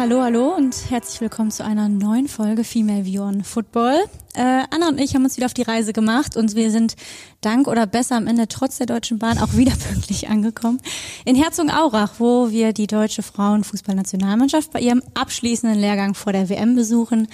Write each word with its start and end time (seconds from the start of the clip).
hallo, 0.00 0.22
hallo 0.22 0.54
und 0.56 0.74
herzlich 0.88 1.20
willkommen 1.20 1.50
zu 1.50 1.62
einer 1.62 1.90
neuen 1.90 2.26
Folge 2.26 2.64
Female 2.64 3.04
View 3.04 3.20
on 3.20 3.44
Football. 3.44 3.98
Äh, 4.32 4.62
Anna 4.70 4.88
und 4.88 4.98
ich 4.98 5.14
haben 5.14 5.24
uns 5.24 5.36
wieder 5.36 5.44
auf 5.44 5.52
die 5.52 5.60
Reise 5.60 5.92
gemacht 5.92 6.38
und 6.38 6.54
wir 6.54 6.70
sind 6.70 6.96
dank 7.42 7.68
oder 7.68 7.86
besser 7.86 8.16
am 8.16 8.26
Ende 8.26 8.48
trotz 8.48 8.78
der 8.78 8.86
Deutschen 8.86 9.18
Bahn 9.18 9.36
auch 9.36 9.52
wieder 9.56 9.72
pünktlich 9.92 10.30
angekommen 10.30 10.80
in 11.26 11.36
Herzogenaurach, 11.36 12.14
wo 12.16 12.50
wir 12.50 12.72
die 12.72 12.86
deutsche 12.86 13.22
Frauenfußballnationalmannschaft 13.22 14.72
bei 14.72 14.80
ihrem 14.80 15.02
abschließenden 15.12 15.78
Lehrgang 15.78 16.14
vor 16.14 16.32
der 16.32 16.48
WM 16.48 16.76
besuchen. 16.76 17.28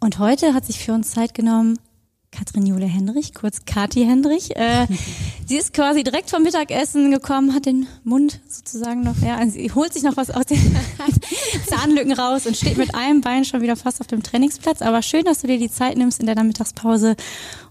Und 0.00 0.18
heute 0.18 0.52
hat 0.52 0.66
sich 0.66 0.80
für 0.80 0.94
uns 0.94 1.12
Zeit 1.12 1.32
genommen, 1.32 1.78
Katrin 2.34 2.66
Jule 2.66 2.86
Hendrich, 2.86 3.32
kurz 3.32 3.64
Kati 3.64 4.04
Hendrich. 4.04 4.56
Äh, 4.56 4.86
sie 5.46 5.56
ist 5.56 5.72
quasi 5.72 6.02
direkt 6.02 6.30
vom 6.30 6.42
Mittagessen 6.42 7.12
gekommen, 7.12 7.54
hat 7.54 7.66
den 7.66 7.86
Mund 8.02 8.40
sozusagen 8.48 9.02
noch, 9.02 9.16
ja, 9.22 9.36
also 9.36 9.52
sie 9.52 9.70
holt 9.72 9.92
sich 9.92 10.02
noch 10.02 10.16
was 10.16 10.30
aus 10.30 10.46
den 10.46 10.58
Zahnlücken 11.68 12.12
raus 12.12 12.46
und 12.46 12.56
steht 12.56 12.76
mit 12.76 12.94
einem 12.94 13.20
Bein 13.20 13.44
schon 13.44 13.62
wieder 13.62 13.76
fast 13.76 14.00
auf 14.00 14.08
dem 14.08 14.22
Trainingsplatz. 14.22 14.82
Aber 14.82 15.02
schön, 15.02 15.24
dass 15.24 15.42
du 15.42 15.46
dir 15.46 15.58
die 15.58 15.70
Zeit 15.70 15.96
nimmst 15.96 16.20
in 16.20 16.26
deiner 16.26 16.42
Mittagspause 16.42 17.14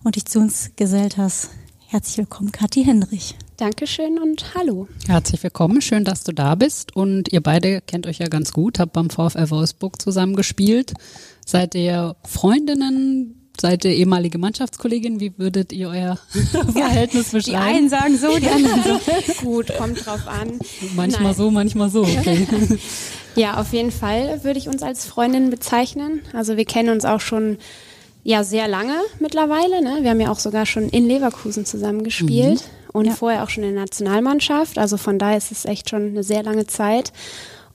und 0.03 0.15
dich 0.15 0.25
zu 0.25 0.39
uns 0.39 0.71
gesellt 0.77 1.17
hast. 1.17 1.49
Herzlich 1.87 2.17
willkommen, 2.17 2.51
Kathi 2.51 2.85
Hendrich. 2.85 3.35
Dankeschön 3.57 4.17
und 4.17 4.55
hallo. 4.55 4.87
Herzlich 5.07 5.43
willkommen, 5.43 5.81
schön, 5.81 6.05
dass 6.05 6.23
du 6.23 6.31
da 6.31 6.55
bist. 6.55 6.95
Und 6.95 7.31
ihr 7.31 7.41
beide 7.41 7.81
kennt 7.81 8.07
euch 8.07 8.19
ja 8.19 8.29
ganz 8.29 8.53
gut, 8.53 8.79
habt 8.79 8.93
beim 8.93 9.09
VfL 9.09 9.49
Wolfsburg 9.49 10.01
zusammen 10.01 10.35
gespielt. 10.35 10.93
Seid 11.45 11.75
ihr 11.75 12.15
Freundinnen? 12.23 13.42
Seid 13.59 13.85
ihr 13.85 13.91
ehemalige 13.91 14.37
Mannschaftskollegin. 14.37 15.19
Wie 15.19 15.37
würdet 15.37 15.71
ihr 15.71 15.89
euer 15.89 16.17
Verhältnis 16.73 17.29
beschreiben? 17.29 17.57
Die 17.57 17.75
einen 17.75 17.89
sagen 17.89 18.17
so, 18.17 18.37
die 18.37 18.47
anderen 18.47 18.83
so. 18.83 19.33
Gut, 19.43 19.75
kommt 19.77 20.05
drauf 20.05 20.27
an. 20.27 20.59
Manchmal 20.95 21.23
Nein. 21.23 21.35
so, 21.35 21.51
manchmal 21.51 21.89
so. 21.89 22.01
Okay. 22.01 22.47
ja, 23.35 23.59
auf 23.59 23.73
jeden 23.73 23.91
Fall 23.91 24.43
würde 24.43 24.59
ich 24.59 24.67
uns 24.67 24.83
als 24.83 25.05
Freundin 25.05 25.49
bezeichnen. 25.49 26.21
Also 26.33 26.57
wir 26.57 26.65
kennen 26.65 26.89
uns 26.89 27.05
auch 27.05 27.21
schon 27.21 27.57
ja 28.23 28.43
sehr 28.43 28.67
lange 28.67 28.95
mittlerweile. 29.19 29.81
Ne? 29.81 29.99
Wir 30.01 30.11
haben 30.11 30.21
ja 30.21 30.31
auch 30.31 30.39
sogar 30.39 30.65
schon 30.65 30.89
in 30.89 31.05
Leverkusen 31.07 31.65
zusammen 31.65 32.03
gespielt 32.03 32.61
mhm. 32.61 32.89
und 32.93 33.05
ja. 33.05 33.13
vorher 33.13 33.43
auch 33.43 33.49
schon 33.49 33.63
in 33.63 33.73
der 33.73 33.81
Nationalmannschaft. 33.81 34.77
Also 34.77 34.97
von 34.97 35.19
daher 35.19 35.37
ist 35.37 35.51
es 35.51 35.65
echt 35.65 35.89
schon 35.89 36.09
eine 36.09 36.23
sehr 36.23 36.43
lange 36.43 36.65
Zeit. 36.65 37.11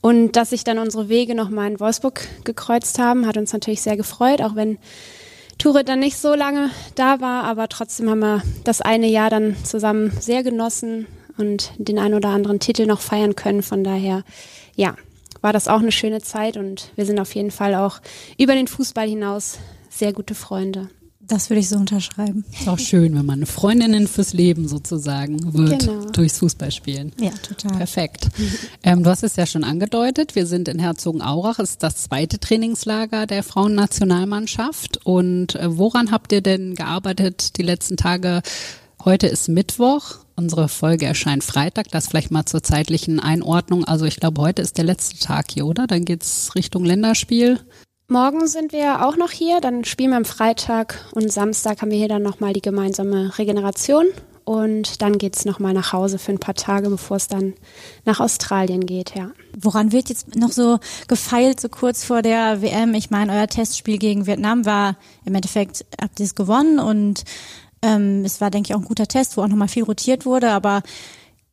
Und 0.01 0.33
dass 0.33 0.51
sich 0.51 0.63
dann 0.63 0.77
unsere 0.77 1.09
Wege 1.09 1.35
nochmal 1.35 1.69
in 1.69 1.79
Wolfsburg 1.79 2.25
gekreuzt 2.45 2.99
haben, 2.99 3.27
hat 3.27 3.37
uns 3.37 3.51
natürlich 3.51 3.81
sehr 3.81 3.97
gefreut, 3.97 4.41
auch 4.41 4.55
wenn 4.55 4.77
Ture 5.59 5.83
dann 5.83 5.99
nicht 5.99 6.17
so 6.17 6.33
lange 6.35 6.71
da 6.95 7.19
war, 7.19 7.43
aber 7.43 7.67
trotzdem 7.67 8.09
haben 8.09 8.19
wir 8.19 8.41
das 8.63 8.79
eine 8.81 9.07
Jahr 9.07 9.29
dann 9.29 9.57
zusammen 9.65 10.11
sehr 10.19 10.41
genossen 10.41 11.05
und 11.37 11.73
den 11.77 11.99
ein 11.99 12.13
oder 12.13 12.29
anderen 12.29 12.61
Titel 12.61 12.85
noch 12.85 13.01
feiern 13.01 13.35
können. 13.35 13.61
Von 13.61 13.83
daher, 13.83 14.23
ja, 14.75 14.95
war 15.41 15.51
das 15.51 15.67
auch 15.67 15.79
eine 15.79 15.91
schöne 15.91 16.21
Zeit 16.21 16.55
und 16.55 16.91
wir 16.95 17.05
sind 17.05 17.19
auf 17.19 17.35
jeden 17.35 17.51
Fall 17.51 17.75
auch 17.75 17.99
über 18.37 18.55
den 18.55 18.67
Fußball 18.67 19.07
hinaus 19.07 19.59
sehr 19.89 20.13
gute 20.13 20.33
Freunde. 20.33 20.89
Das 21.29 21.51
würde 21.51 21.59
ich 21.59 21.69
so 21.69 21.77
unterschreiben. 21.77 22.43
Ist 22.51 22.67
auch 22.67 22.79
schön, 22.79 23.15
wenn 23.15 23.25
man 23.25 23.39
eine 23.39 23.45
Freundin 23.45 24.07
fürs 24.07 24.33
Leben 24.33 24.67
sozusagen 24.67 25.53
wird 25.53 25.81
genau. 25.81 26.05
durchs 26.05 26.39
Fußballspielen. 26.39 27.13
Ja, 27.19 27.29
total. 27.29 27.77
Perfekt. 27.77 28.29
Ähm, 28.81 29.03
du 29.03 29.09
hast 29.11 29.23
es 29.23 29.35
ja 29.35 29.45
schon 29.45 29.63
angedeutet, 29.63 30.35
wir 30.35 30.47
sind 30.47 30.67
in 30.67 30.79
Herzogenaurach, 30.79 31.59
es 31.59 31.71
ist 31.71 31.83
das 31.83 31.97
zweite 31.97 32.39
Trainingslager 32.39 33.27
der 33.27 33.43
Frauennationalmannschaft. 33.43 35.05
Und 35.05 35.55
äh, 35.55 35.77
woran 35.77 36.11
habt 36.11 36.31
ihr 36.31 36.41
denn 36.41 36.73
gearbeitet 36.73 37.57
die 37.57 37.63
letzten 37.63 37.95
Tage? 37.95 38.41
Heute 39.05 39.27
ist 39.27 39.49
Mittwoch. 39.49 40.15
Unsere 40.35 40.67
Folge 40.67 41.05
erscheint 41.05 41.43
Freitag. 41.43 41.89
Das 41.91 42.07
vielleicht 42.07 42.31
mal 42.31 42.45
zur 42.45 42.63
zeitlichen 42.63 43.19
Einordnung. 43.19 43.85
Also 43.85 44.05
ich 44.05 44.15
glaube, 44.17 44.41
heute 44.41 44.63
ist 44.63 44.77
der 44.77 44.85
letzte 44.85 45.19
Tag 45.19 45.51
hier, 45.51 45.67
oder? 45.67 45.85
Dann 45.85 46.05
geht's 46.05 46.55
Richtung 46.55 46.85
Länderspiel. 46.85 47.59
Morgen 48.11 48.47
sind 48.47 48.73
wir 48.73 49.05
auch 49.05 49.17
noch 49.17 49.29
hier, 49.29 49.61
dann 49.61 49.85
spielen 49.85 50.09
wir 50.09 50.17
am 50.17 50.25
Freitag 50.25 51.05
und 51.11 51.31
Samstag 51.31 51.83
haben 51.83 51.91
wir 51.91 51.97
hier 51.99 52.07
dann 52.07 52.23
nochmal 52.23 52.53
die 52.53 52.61
gemeinsame 52.61 53.37
Regeneration 53.37 54.07
und 54.45 55.03
dann 55.03 55.19
geht's 55.19 55.41
es 55.41 55.45
nochmal 55.45 55.75
nach 55.75 55.93
Hause 55.93 56.17
für 56.17 56.31
ein 56.31 56.39
paar 56.39 56.55
Tage, 56.55 56.89
bevor 56.89 57.17
es 57.17 57.27
dann 57.27 57.53
nach 58.05 58.19
Australien 58.19 58.87
geht, 58.87 59.13
ja. 59.13 59.29
Woran 59.55 59.91
wird 59.91 60.09
jetzt 60.09 60.35
noch 60.35 60.51
so 60.51 60.79
gefeilt, 61.07 61.59
so 61.59 61.69
kurz 61.69 62.03
vor 62.03 62.23
der 62.23 62.63
WM? 62.63 62.95
Ich 62.95 63.11
meine, 63.11 63.31
euer 63.31 63.45
Testspiel 63.45 63.99
gegen 63.99 64.25
Vietnam 64.25 64.65
war 64.65 64.95
im 65.23 65.35
Endeffekt, 65.35 65.85
habt 66.01 66.19
ihr 66.19 66.25
es 66.25 66.33
gewonnen 66.33 66.79
und 66.79 67.25
ähm, 67.83 68.25
es 68.25 68.41
war, 68.41 68.49
denke 68.49 68.69
ich, 68.69 68.75
auch 68.75 68.79
ein 68.79 68.87
guter 68.87 69.05
Test, 69.05 69.37
wo 69.37 69.43
auch 69.43 69.47
nochmal 69.47 69.67
viel 69.67 69.83
rotiert 69.83 70.25
wurde, 70.25 70.49
aber 70.49 70.81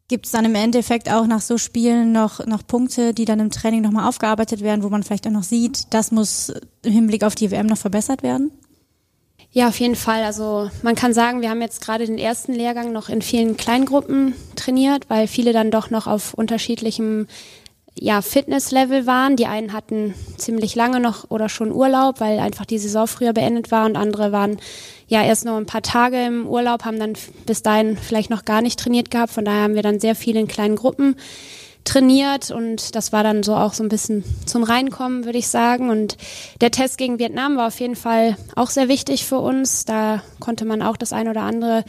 Gibt 0.08 0.26
es 0.26 0.32
dann 0.32 0.44
im 0.44 0.54
Endeffekt 0.54 1.10
auch 1.10 1.26
nach 1.26 1.40
so 1.40 1.58
Spielen 1.58 2.12
noch, 2.12 2.46
noch 2.46 2.64
Punkte, 2.64 3.12
die 3.12 3.24
dann 3.24 3.40
im 3.40 3.50
Training 3.50 3.82
nochmal 3.82 4.08
aufgearbeitet 4.08 4.60
werden, 4.60 4.84
wo 4.84 4.88
man 4.88 5.02
vielleicht 5.02 5.26
auch 5.26 5.32
noch 5.32 5.42
sieht, 5.42 5.92
das 5.92 6.12
muss 6.12 6.52
im 6.82 6.92
Hinblick 6.92 7.24
auf 7.24 7.34
die 7.34 7.50
WM 7.50 7.66
noch 7.66 7.78
verbessert 7.78 8.22
werden? 8.22 8.52
Ja, 9.50 9.68
auf 9.68 9.80
jeden 9.80 9.96
Fall. 9.96 10.22
Also 10.22 10.70
man 10.82 10.94
kann 10.94 11.14
sagen, 11.14 11.40
wir 11.40 11.50
haben 11.50 11.62
jetzt 11.62 11.80
gerade 11.80 12.06
den 12.06 12.18
ersten 12.18 12.52
Lehrgang 12.52 12.92
noch 12.92 13.08
in 13.08 13.22
vielen 13.22 13.56
Kleingruppen 13.56 14.34
trainiert, 14.54 15.08
weil 15.08 15.26
viele 15.26 15.52
dann 15.52 15.70
doch 15.70 15.90
noch 15.90 16.06
auf 16.06 16.34
unterschiedlichem 16.34 17.26
ja, 17.98 18.20
Fitnesslevel 18.22 19.06
waren. 19.06 19.36
Die 19.36 19.46
einen 19.46 19.72
hatten 19.72 20.14
ziemlich 20.36 20.74
lange 20.74 21.00
noch 21.00 21.30
oder 21.30 21.48
schon 21.48 21.72
Urlaub, 21.72 22.20
weil 22.20 22.38
einfach 22.38 22.66
die 22.66 22.78
Saison 22.78 23.06
früher 23.06 23.32
beendet 23.32 23.70
war 23.70 23.86
und 23.86 23.96
andere 23.96 24.32
waren 24.32 24.58
ja 25.08 25.22
erst 25.22 25.44
noch 25.44 25.56
ein 25.56 25.66
paar 25.66 25.82
Tage 25.82 26.24
im 26.24 26.46
Urlaub, 26.46 26.84
haben 26.84 26.98
dann 26.98 27.14
bis 27.46 27.62
dahin 27.62 27.96
vielleicht 27.96 28.30
noch 28.30 28.44
gar 28.44 28.60
nicht 28.60 28.78
trainiert 28.78 29.10
gehabt. 29.10 29.32
Von 29.32 29.44
daher 29.44 29.62
haben 29.62 29.74
wir 29.74 29.82
dann 29.82 30.00
sehr 30.00 30.14
viel 30.14 30.36
in 30.36 30.48
kleinen 30.48 30.76
Gruppen 30.76 31.16
trainiert 31.84 32.50
und 32.50 32.96
das 32.96 33.12
war 33.12 33.22
dann 33.22 33.44
so 33.44 33.54
auch 33.54 33.72
so 33.72 33.84
ein 33.84 33.88
bisschen 33.88 34.24
zum 34.44 34.64
Reinkommen, 34.64 35.24
würde 35.24 35.38
ich 35.38 35.48
sagen. 35.48 35.88
Und 35.88 36.16
der 36.60 36.72
Test 36.72 36.98
gegen 36.98 37.18
Vietnam 37.18 37.56
war 37.56 37.68
auf 37.68 37.80
jeden 37.80 37.96
Fall 37.96 38.36
auch 38.56 38.70
sehr 38.70 38.88
wichtig 38.88 39.24
für 39.24 39.38
uns. 39.38 39.84
Da 39.84 40.22
konnte 40.40 40.64
man 40.64 40.82
auch 40.82 40.96
das 40.96 41.12
ein 41.12 41.28
oder 41.28 41.42
andere 41.42 41.84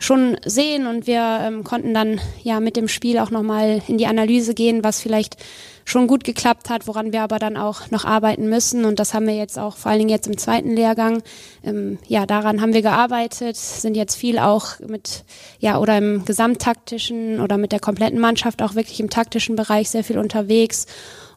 schon 0.00 0.38
sehen 0.44 0.86
und 0.86 1.06
wir 1.06 1.40
ähm, 1.42 1.62
konnten 1.62 1.94
dann 1.94 2.20
ja 2.42 2.58
mit 2.58 2.76
dem 2.76 2.88
Spiel 2.88 3.18
auch 3.18 3.30
nochmal 3.30 3.82
in 3.86 3.98
die 3.98 4.06
Analyse 4.06 4.54
gehen, 4.54 4.82
was 4.82 5.00
vielleicht 5.00 5.36
schon 5.84 6.06
gut 6.06 6.24
geklappt 6.24 6.70
hat, 6.70 6.86
woran 6.86 7.12
wir 7.12 7.22
aber 7.22 7.38
dann 7.38 7.56
auch 7.56 7.90
noch 7.90 8.04
arbeiten 8.04 8.48
müssen. 8.48 8.84
Und 8.84 8.98
das 8.98 9.12
haben 9.12 9.26
wir 9.26 9.34
jetzt 9.34 9.58
auch 9.58 9.76
vor 9.76 9.90
allen 9.90 10.00
Dingen 10.00 10.10
jetzt 10.10 10.26
im 10.26 10.38
zweiten 10.38 10.74
Lehrgang. 10.74 11.22
Ähm, 11.62 11.98
ja, 12.06 12.26
daran 12.26 12.60
haben 12.60 12.72
wir 12.72 12.82
gearbeitet, 12.82 13.56
sind 13.56 13.96
jetzt 13.96 14.14
viel 14.16 14.38
auch 14.38 14.78
mit, 14.80 15.24
ja, 15.58 15.78
oder 15.78 15.98
im 15.98 16.24
gesamttaktischen 16.24 17.40
oder 17.40 17.58
mit 17.58 17.72
der 17.72 17.80
kompletten 17.80 18.20
Mannschaft 18.20 18.62
auch 18.62 18.74
wirklich 18.74 19.00
im 19.00 19.10
taktischen 19.10 19.56
Bereich 19.56 19.90
sehr 19.90 20.04
viel 20.04 20.18
unterwegs. 20.18 20.86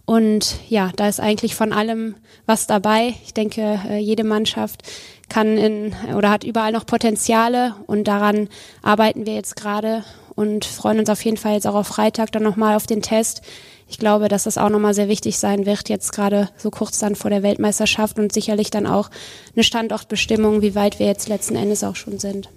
Und 0.06 0.58
ja, 0.68 0.92
da 0.96 1.08
ist 1.08 1.20
eigentlich 1.22 1.56
von 1.56 1.72
allem 1.72 2.16
was 2.46 2.68
dabei. 2.68 3.14
Ich 3.24 3.34
denke, 3.34 3.80
äh, 3.88 3.98
jede 3.98 4.24
Mannschaft 4.24 4.84
kann 5.30 5.58
in 5.58 5.96
oder 6.16 6.30
hat 6.30 6.44
überall 6.44 6.74
noch 6.74 6.86
Potenziale 6.86 7.76
und 7.88 8.08
daran 8.08 8.50
arbeiten 8.82 9.26
wir 9.26 9.34
jetzt 9.34 9.56
gerade 9.56 10.04
und 10.36 10.66
freuen 10.66 11.00
uns 11.00 11.10
auf 11.10 11.24
jeden 11.24 11.38
Fall 11.38 11.54
jetzt 11.54 11.68
auch 11.68 11.76
auf 11.76 11.88
Freitag 11.88 12.32
dann 12.34 12.44
nochmal 12.44 12.76
auf 12.76 12.86
den 12.86 13.02
Test. 13.02 13.42
Ich 13.88 13.98
glaube, 13.98 14.28
dass 14.28 14.44
das 14.44 14.58
auch 14.58 14.70
nochmal 14.70 14.94
sehr 14.94 15.08
wichtig 15.08 15.38
sein 15.38 15.66
wird, 15.66 15.88
jetzt 15.88 16.12
gerade 16.12 16.50
so 16.58 16.70
kurz 16.70 17.00
dann 17.00 17.16
vor 17.16 17.30
der 17.30 17.44
Weltmeisterschaft 17.44 18.18
und 18.20 18.34
sicherlich 18.34 18.72
dann 18.72 18.88
auch 18.88 19.10
eine 19.56 19.64
Standortbestimmung, 19.64 20.62
wie 20.62 20.76
weit 20.76 21.00
wir 21.00 21.06
jetzt 21.06 21.30
letzten 21.30 21.56
Endes 21.56 21.84
auch 21.84 21.96
schon 21.96 22.20
sind. 22.20 22.50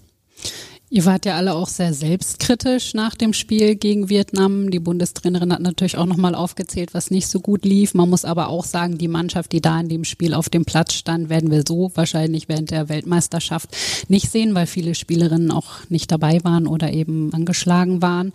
Ihr 0.88 1.04
wart 1.04 1.26
ja 1.26 1.34
alle 1.34 1.54
auch 1.54 1.66
sehr 1.66 1.92
selbstkritisch 1.92 2.94
nach 2.94 3.16
dem 3.16 3.32
Spiel 3.32 3.74
gegen 3.74 4.08
Vietnam. 4.08 4.70
Die 4.70 4.78
Bundestrainerin 4.78 5.52
hat 5.52 5.60
natürlich 5.60 5.98
auch 5.98 6.06
nochmal 6.06 6.36
aufgezählt, 6.36 6.94
was 6.94 7.10
nicht 7.10 7.26
so 7.26 7.40
gut 7.40 7.64
lief. 7.64 7.92
Man 7.92 8.08
muss 8.08 8.24
aber 8.24 8.50
auch 8.50 8.64
sagen, 8.64 8.96
die 8.96 9.08
Mannschaft, 9.08 9.50
die 9.50 9.60
da 9.60 9.80
in 9.80 9.88
dem 9.88 10.04
Spiel 10.04 10.32
auf 10.32 10.48
dem 10.48 10.64
Platz 10.64 10.92
stand, 10.92 11.28
werden 11.28 11.50
wir 11.50 11.64
so 11.66 11.90
wahrscheinlich 11.96 12.48
während 12.48 12.70
der 12.70 12.88
Weltmeisterschaft 12.88 13.76
nicht 14.06 14.30
sehen, 14.30 14.54
weil 14.54 14.68
viele 14.68 14.94
Spielerinnen 14.94 15.50
auch 15.50 15.72
nicht 15.88 16.12
dabei 16.12 16.44
waren 16.44 16.68
oder 16.68 16.92
eben 16.92 17.34
angeschlagen 17.34 18.00
waren. 18.00 18.32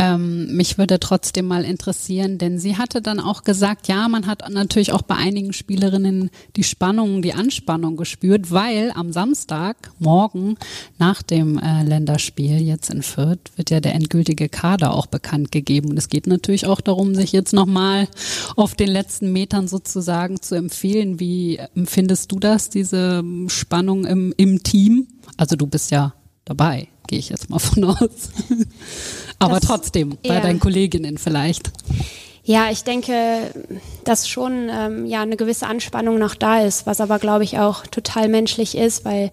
Ähm, 0.00 0.54
mich 0.54 0.78
würde 0.78 1.00
trotzdem 1.00 1.46
mal 1.46 1.64
interessieren, 1.64 2.38
denn 2.38 2.60
sie 2.60 2.76
hatte 2.76 3.02
dann 3.02 3.18
auch 3.18 3.42
gesagt, 3.42 3.88
ja, 3.88 4.06
man 4.06 4.28
hat 4.28 4.48
natürlich 4.48 4.92
auch 4.92 5.02
bei 5.02 5.16
einigen 5.16 5.52
Spielerinnen 5.52 6.30
die 6.54 6.62
Spannung, 6.62 7.22
die 7.22 7.34
Anspannung 7.34 7.96
gespürt, 7.96 8.52
weil 8.52 8.92
am 8.94 9.12
Samstag, 9.12 9.90
morgen 9.98 10.56
nach 10.98 11.22
dem 11.22 11.58
äh, 11.58 11.87
Länderspiel 11.88 12.60
jetzt 12.60 12.90
in 12.90 13.02
Fürth 13.02 13.38
wird 13.56 13.70
ja 13.70 13.80
der 13.80 13.94
endgültige 13.94 14.48
Kader 14.48 14.94
auch 14.94 15.06
bekannt 15.06 15.50
gegeben. 15.50 15.90
Und 15.90 15.98
es 15.98 16.08
geht 16.08 16.26
natürlich 16.26 16.66
auch 16.66 16.80
darum, 16.80 17.14
sich 17.14 17.32
jetzt 17.32 17.52
nochmal 17.52 18.08
auf 18.56 18.74
den 18.74 18.88
letzten 18.88 19.32
Metern 19.32 19.68
sozusagen 19.68 20.40
zu 20.40 20.54
empfehlen. 20.54 21.18
Wie 21.18 21.58
empfindest 21.74 22.30
du 22.32 22.38
das, 22.38 22.70
diese 22.70 23.24
Spannung 23.48 24.04
im, 24.04 24.32
im 24.36 24.62
Team? 24.62 25.08
Also 25.36 25.56
du 25.56 25.66
bist 25.66 25.90
ja 25.90 26.14
dabei, 26.44 26.88
gehe 27.06 27.18
ich 27.18 27.30
jetzt 27.30 27.50
mal 27.50 27.58
von 27.58 27.84
aus. 27.84 28.30
Aber 29.38 29.60
das, 29.60 29.68
trotzdem, 29.68 30.18
bei 30.22 30.34
ja. 30.34 30.40
deinen 30.40 30.60
Kolleginnen 30.60 31.18
vielleicht. 31.18 31.70
Ja, 32.48 32.70
ich 32.70 32.82
denke, 32.82 33.12
dass 34.04 34.26
schon 34.26 34.70
ähm, 34.70 35.04
ja 35.04 35.20
eine 35.20 35.36
gewisse 35.36 35.66
Anspannung 35.66 36.18
noch 36.18 36.34
da 36.34 36.62
ist, 36.62 36.86
was 36.86 36.98
aber 36.98 37.18
glaube 37.18 37.44
ich 37.44 37.58
auch 37.58 37.86
total 37.86 38.28
menschlich 38.28 38.74
ist, 38.74 39.04
weil 39.04 39.30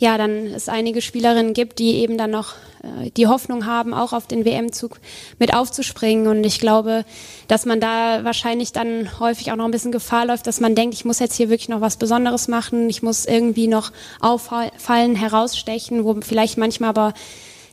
ja, 0.00 0.16
dann 0.16 0.46
es 0.46 0.70
einige 0.70 1.02
Spielerinnen 1.02 1.52
gibt, 1.52 1.78
die 1.78 1.96
eben 1.96 2.16
dann 2.16 2.30
noch 2.30 2.54
äh, 2.82 3.10
die 3.10 3.26
Hoffnung 3.26 3.66
haben, 3.66 3.92
auch 3.92 4.14
auf 4.14 4.26
den 4.26 4.46
WM-Zug 4.46 4.98
mit 5.38 5.52
aufzuspringen. 5.52 6.26
Und 6.26 6.42
ich 6.42 6.58
glaube, 6.58 7.04
dass 7.48 7.66
man 7.66 7.80
da 7.80 8.24
wahrscheinlich 8.24 8.72
dann 8.72 9.20
häufig 9.20 9.52
auch 9.52 9.56
noch 9.56 9.66
ein 9.66 9.70
bisschen 9.70 9.92
Gefahr 9.92 10.24
läuft, 10.24 10.46
dass 10.46 10.58
man 10.58 10.74
denkt, 10.74 10.94
ich 10.94 11.04
muss 11.04 11.18
jetzt 11.18 11.36
hier 11.36 11.50
wirklich 11.50 11.68
noch 11.68 11.82
was 11.82 11.98
Besonderes 11.98 12.48
machen, 12.48 12.88
ich 12.88 13.02
muss 13.02 13.26
irgendwie 13.26 13.66
noch 13.66 13.92
auffallen, 14.20 15.16
herausstechen, 15.16 16.04
wo 16.04 16.16
vielleicht 16.22 16.56
manchmal 16.56 16.88
aber 16.88 17.14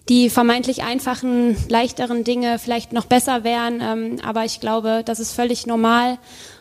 die 0.09 0.29
vermeintlich 0.29 0.83
einfachen, 0.83 1.55
leichteren 1.69 2.25
Dinge 2.25 2.59
vielleicht 2.59 2.91
noch 2.91 3.05
besser 3.05 3.45
wären. 3.45 3.81
Ähm, 3.81 4.19
aber 4.21 4.43
ich 4.43 4.59
glaube, 4.59 5.01
das 5.05 5.21
ist 5.21 5.31
völlig 5.31 5.65
normal 5.65 6.17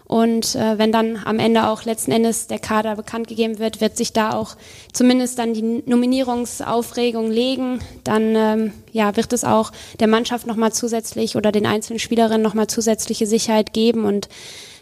und 0.06 0.55
äh, 0.55 0.79
wenn 0.79 0.93
dann 0.93 1.19
am 1.25 1.41
Ende 1.41 1.69
auch 1.69 1.85
letzten 1.85 2.12
Endes 2.12 2.47
der 2.47 2.61
Kader 2.61 2.94
bekannt 2.94 3.26
gegeben 3.26 3.58
wird, 3.58 3.81
wird 3.81 3.97
sich 3.97 4.12
da 4.12 4.35
auch 4.35 4.56
zumindest 4.93 5.38
dann 5.38 5.53
die 5.53 5.82
Nominierungsaufregung 5.85 7.31
legen. 7.31 7.81
Dann 8.05 8.37
ähm, 8.37 8.73
ja, 8.93 9.17
wird 9.17 9.32
es 9.32 9.43
auch 9.43 9.73
der 9.99 10.06
Mannschaft 10.06 10.47
nochmal 10.47 10.73
zusätzlich 10.73 11.35
oder 11.35 11.50
den 11.50 11.67
einzelnen 11.67 11.99
Spielerinnen 11.99 12.43
nochmal 12.43 12.69
zusätzliche 12.69 13.26
Sicherheit 13.26 13.73
geben. 13.73 14.05
Und 14.05 14.29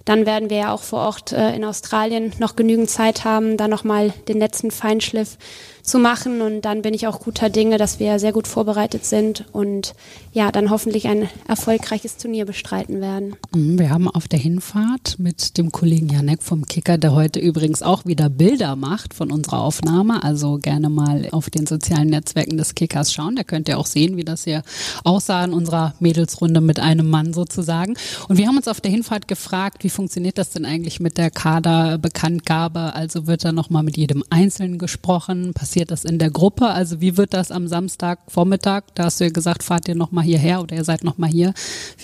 dann 0.04 0.26
werden 0.26 0.50
wir 0.50 0.58
ja 0.58 0.74
auch 0.74 0.82
vor 0.82 1.00
Ort 1.00 1.32
äh, 1.32 1.54
in 1.54 1.64
Australien 1.64 2.34
noch 2.38 2.54
genügend 2.54 2.90
Zeit 2.90 3.24
haben, 3.24 3.56
da 3.56 3.66
nochmal 3.66 4.12
den 4.28 4.38
letzten 4.38 4.70
Feinschliff 4.70 5.38
zu 5.84 5.98
machen. 5.98 6.40
Und 6.40 6.62
dann 6.62 6.82
bin 6.82 6.94
ich 6.94 7.06
auch 7.06 7.20
guter 7.20 7.50
Dinge, 7.50 7.76
dass 7.76 8.00
wir 8.00 8.18
sehr 8.18 8.32
gut 8.32 8.48
vorbereitet 8.48 9.04
sind 9.04 9.44
und 9.52 9.94
ja, 10.32 10.50
dann 10.50 10.70
hoffentlich 10.70 11.06
ein 11.06 11.28
erfolgreiches 11.46 12.16
Turnier 12.16 12.46
bestreiten 12.46 13.00
werden. 13.00 13.36
Mhm, 13.54 13.78
wir 13.78 13.90
haben 13.90 14.08
auf 14.08 14.26
der 14.26 14.38
Hinfahrt 14.38 15.16
mit 15.18 15.58
dem 15.58 15.70
Kollegen 15.70 16.08
Janek 16.08 16.42
vom 16.42 16.64
Kicker, 16.64 16.96
der 16.96 17.12
heute 17.12 17.38
übrigens 17.38 17.82
auch 17.82 18.06
wieder 18.06 18.30
Bilder 18.30 18.76
macht 18.76 19.12
von 19.12 19.30
unserer 19.30 19.60
Aufnahme. 19.60 20.24
Also 20.24 20.58
gerne 20.58 20.88
mal 20.88 21.28
auf 21.32 21.50
den 21.50 21.66
sozialen 21.66 22.08
Netzwerken 22.08 22.56
des 22.56 22.74
Kickers 22.74 23.12
schauen. 23.12 23.36
Da 23.36 23.44
könnt 23.44 23.68
ihr 23.68 23.78
auch 23.78 23.86
sehen, 23.86 24.16
wie 24.16 24.24
das 24.24 24.44
hier 24.44 24.62
aussah 25.04 25.44
in 25.44 25.52
unserer 25.52 25.94
Mädelsrunde 26.00 26.62
mit 26.62 26.80
einem 26.80 27.10
Mann 27.10 27.34
sozusagen. 27.34 27.94
Und 28.28 28.38
wir 28.38 28.48
haben 28.48 28.56
uns 28.56 28.68
auf 28.68 28.80
der 28.80 28.90
Hinfahrt 28.90 29.28
gefragt, 29.28 29.84
wie 29.84 29.90
funktioniert 29.90 30.38
das 30.38 30.50
denn 30.50 30.64
eigentlich 30.64 30.98
mit 30.98 31.18
der 31.18 31.30
Kaderbekanntgabe? 31.30 32.94
Also 32.94 33.26
wird 33.26 33.44
da 33.44 33.52
nochmal 33.52 33.82
mit 33.82 33.98
jedem 33.98 34.24
Einzelnen 34.30 34.78
gesprochen? 34.78 35.52
Passiert 35.52 35.73
das 35.82 36.04
in 36.04 36.18
der 36.18 36.30
Gruppe? 36.30 36.68
Also 36.68 37.00
wie 37.00 37.16
wird 37.16 37.34
das 37.34 37.50
am 37.50 37.66
Samstag 37.66 38.20
Vormittag? 38.28 38.94
Da 38.94 39.04
hast 39.04 39.20
du 39.20 39.24
ja 39.24 39.30
gesagt, 39.30 39.62
fahrt 39.62 39.88
ihr 39.88 39.94
nochmal 39.94 40.24
hierher 40.24 40.60
oder 40.62 40.76
ihr 40.76 40.84
seid 40.84 41.02
nochmal 41.02 41.30
hier. 41.30 41.52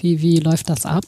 Wie, 0.01 0.21
wie 0.21 0.39
läuft 0.39 0.69
das 0.69 0.87
ab? 0.87 1.05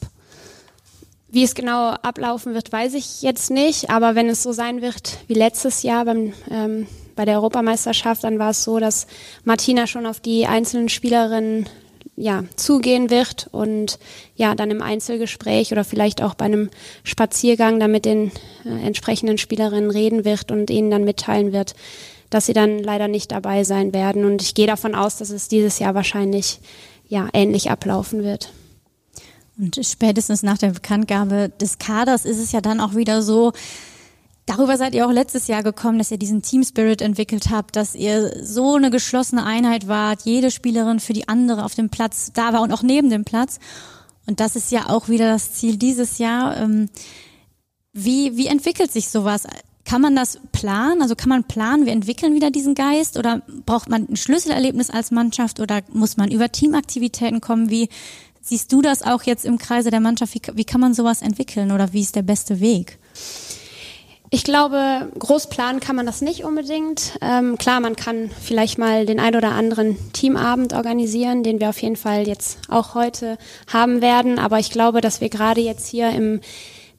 Wie 1.29 1.43
es 1.43 1.55
genau 1.55 1.89
ablaufen 1.89 2.53
wird, 2.53 2.71
weiß 2.71 2.93
ich 2.93 3.21
jetzt 3.21 3.51
nicht. 3.51 3.89
Aber 3.89 4.15
wenn 4.15 4.29
es 4.29 4.43
so 4.43 4.51
sein 4.53 4.81
wird 4.81 5.17
wie 5.27 5.33
letztes 5.33 5.83
Jahr 5.83 6.05
beim, 6.05 6.33
ähm, 6.49 6.87
bei 7.15 7.25
der 7.25 7.35
Europameisterschaft, 7.35 8.23
dann 8.23 8.39
war 8.39 8.51
es 8.51 8.63
so, 8.63 8.79
dass 8.79 9.07
Martina 9.43 9.87
schon 9.87 10.05
auf 10.05 10.19
die 10.19 10.45
einzelnen 10.45 10.89
Spielerinnen 10.89 11.67
ja, 12.15 12.43
zugehen 12.55 13.09
wird 13.09 13.47
und 13.51 13.97
ja, 14.35 14.53
dann 14.55 14.69
im 14.69 14.81
Einzelgespräch 14.81 15.71
oder 15.71 15.83
vielleicht 15.83 16.21
auch 16.21 16.35
bei 16.35 16.45
einem 16.45 16.69
Spaziergang 17.03 17.79
dann 17.79 17.91
mit 17.91 18.05
den 18.05 18.31
äh, 18.65 18.85
entsprechenden 18.85 19.37
Spielerinnen 19.37 19.89
reden 19.89 20.25
wird 20.25 20.51
und 20.51 20.69
ihnen 20.69 20.91
dann 20.91 21.03
mitteilen 21.03 21.51
wird, 21.53 21.73
dass 22.33 22.47
sie 22.47 22.53
dann 22.53 22.79
leider 22.79 23.07
nicht 23.07 23.31
dabei 23.31 23.63
sein 23.63 23.93
werden. 23.93 24.25
Und 24.25 24.41
ich 24.41 24.55
gehe 24.55 24.67
davon 24.67 24.95
aus, 24.95 25.17
dass 25.17 25.29
es 25.29 25.47
dieses 25.47 25.79
Jahr 25.79 25.95
wahrscheinlich 25.95 26.59
ja, 27.07 27.27
ähnlich 27.33 27.69
ablaufen 27.69 28.23
wird. 28.23 28.51
Und 29.57 29.79
spätestens 29.83 30.41
nach 30.41 30.57
der 30.57 30.71
Bekanntgabe 30.71 31.49
des 31.61 31.77
Kaders 31.77 32.25
ist 32.25 32.39
es 32.39 32.51
ja 32.51 32.61
dann 32.61 32.79
auch 32.79 32.95
wieder 32.95 33.21
so, 33.21 33.53
Darüber 34.45 34.75
seid 34.75 34.93
ihr 34.93 35.07
auch 35.07 35.11
letztes 35.11 35.47
Jahr 35.47 35.63
gekommen, 35.63 35.99
dass 35.99 36.11
ihr 36.11 36.17
diesen 36.17 36.41
Team 36.41 36.63
Spirit 36.63 37.01
entwickelt 37.01 37.49
habt, 37.49 37.77
dass 37.77 37.95
ihr 37.95 38.43
so 38.43 38.75
eine 38.75 38.89
geschlossene 38.89 39.45
Einheit 39.45 39.87
wart, 39.87 40.23
jede 40.25 40.51
Spielerin 40.51 40.99
für 40.99 41.13
die 41.13 41.29
andere 41.29 41.63
auf 41.63 41.75
dem 41.75 41.89
Platz 41.89 42.31
da 42.33 42.51
war 42.51 42.61
und 42.61 42.73
auch 42.73 42.83
neben 42.83 43.09
dem 43.09 43.23
Platz. 43.23 43.59
Und 44.25 44.41
das 44.41 44.57
ist 44.57 44.69
ja 44.69 44.89
auch 44.89 45.07
wieder 45.07 45.29
das 45.29 45.53
Ziel 45.53 45.77
dieses 45.77 46.17
Jahr. 46.17 46.57
Ähm, 46.57 46.89
wie, 47.93 48.35
wie 48.35 48.47
entwickelt 48.47 48.91
sich 48.91 49.07
sowas? 49.07 49.47
Kann 49.93 50.01
man 50.01 50.15
das 50.15 50.39
planen? 50.51 51.03
Also 51.03 51.13
kann 51.15 51.29
man 51.29 51.43
planen, 51.43 51.85
wir 51.85 51.93
entwickeln 51.93 52.33
wieder 52.33 52.49
diesen 52.49 52.73
Geist 52.73 53.15
oder 53.15 53.43
braucht 53.63 53.89
man 53.89 54.07
ein 54.09 54.15
Schlüsselerlebnis 54.15 54.89
als 54.89 55.11
Mannschaft 55.11 55.59
oder 55.59 55.81
muss 55.93 56.17
man 56.17 56.31
über 56.31 56.51
Teamaktivitäten 56.51 57.41
kommen? 57.41 57.69
Wie 57.69 57.89
siehst 58.41 58.73
du 58.73 58.81
das 58.81 59.03
auch 59.03 59.21
jetzt 59.21 59.45
im 59.45 59.59
Kreise 59.59 59.91
der 59.91 59.99
Mannschaft? 59.99 60.33
Wie, 60.33 60.41
wie 60.55 60.65
kann 60.65 60.81
man 60.81 60.95
sowas 60.95 61.21
entwickeln 61.21 61.71
oder 61.71 61.93
wie 61.93 62.01
ist 62.01 62.15
der 62.15 62.23
beste 62.23 62.59
Weg? 62.59 62.97
Ich 64.31 64.43
glaube, 64.43 65.11
groß 65.19 65.49
planen 65.49 65.79
kann 65.79 65.95
man 65.95 66.07
das 66.07 66.21
nicht 66.21 66.43
unbedingt. 66.43 67.19
Ähm, 67.21 67.59
klar, 67.59 67.79
man 67.79 67.95
kann 67.95 68.31
vielleicht 68.41 68.79
mal 68.79 69.05
den 69.05 69.19
ein 69.19 69.35
oder 69.35 69.51
anderen 69.51 69.95
Teamabend 70.11 70.73
organisieren, 70.73 71.43
den 71.43 71.59
wir 71.59 71.69
auf 71.69 71.79
jeden 71.83 71.97
Fall 71.97 72.27
jetzt 72.27 72.57
auch 72.67 72.95
heute 72.95 73.37
haben 73.71 74.01
werden. 74.01 74.39
Aber 74.39 74.57
ich 74.57 74.71
glaube, 74.71 75.01
dass 75.01 75.21
wir 75.21 75.29
gerade 75.29 75.61
jetzt 75.61 75.87
hier 75.87 76.09
im 76.09 76.41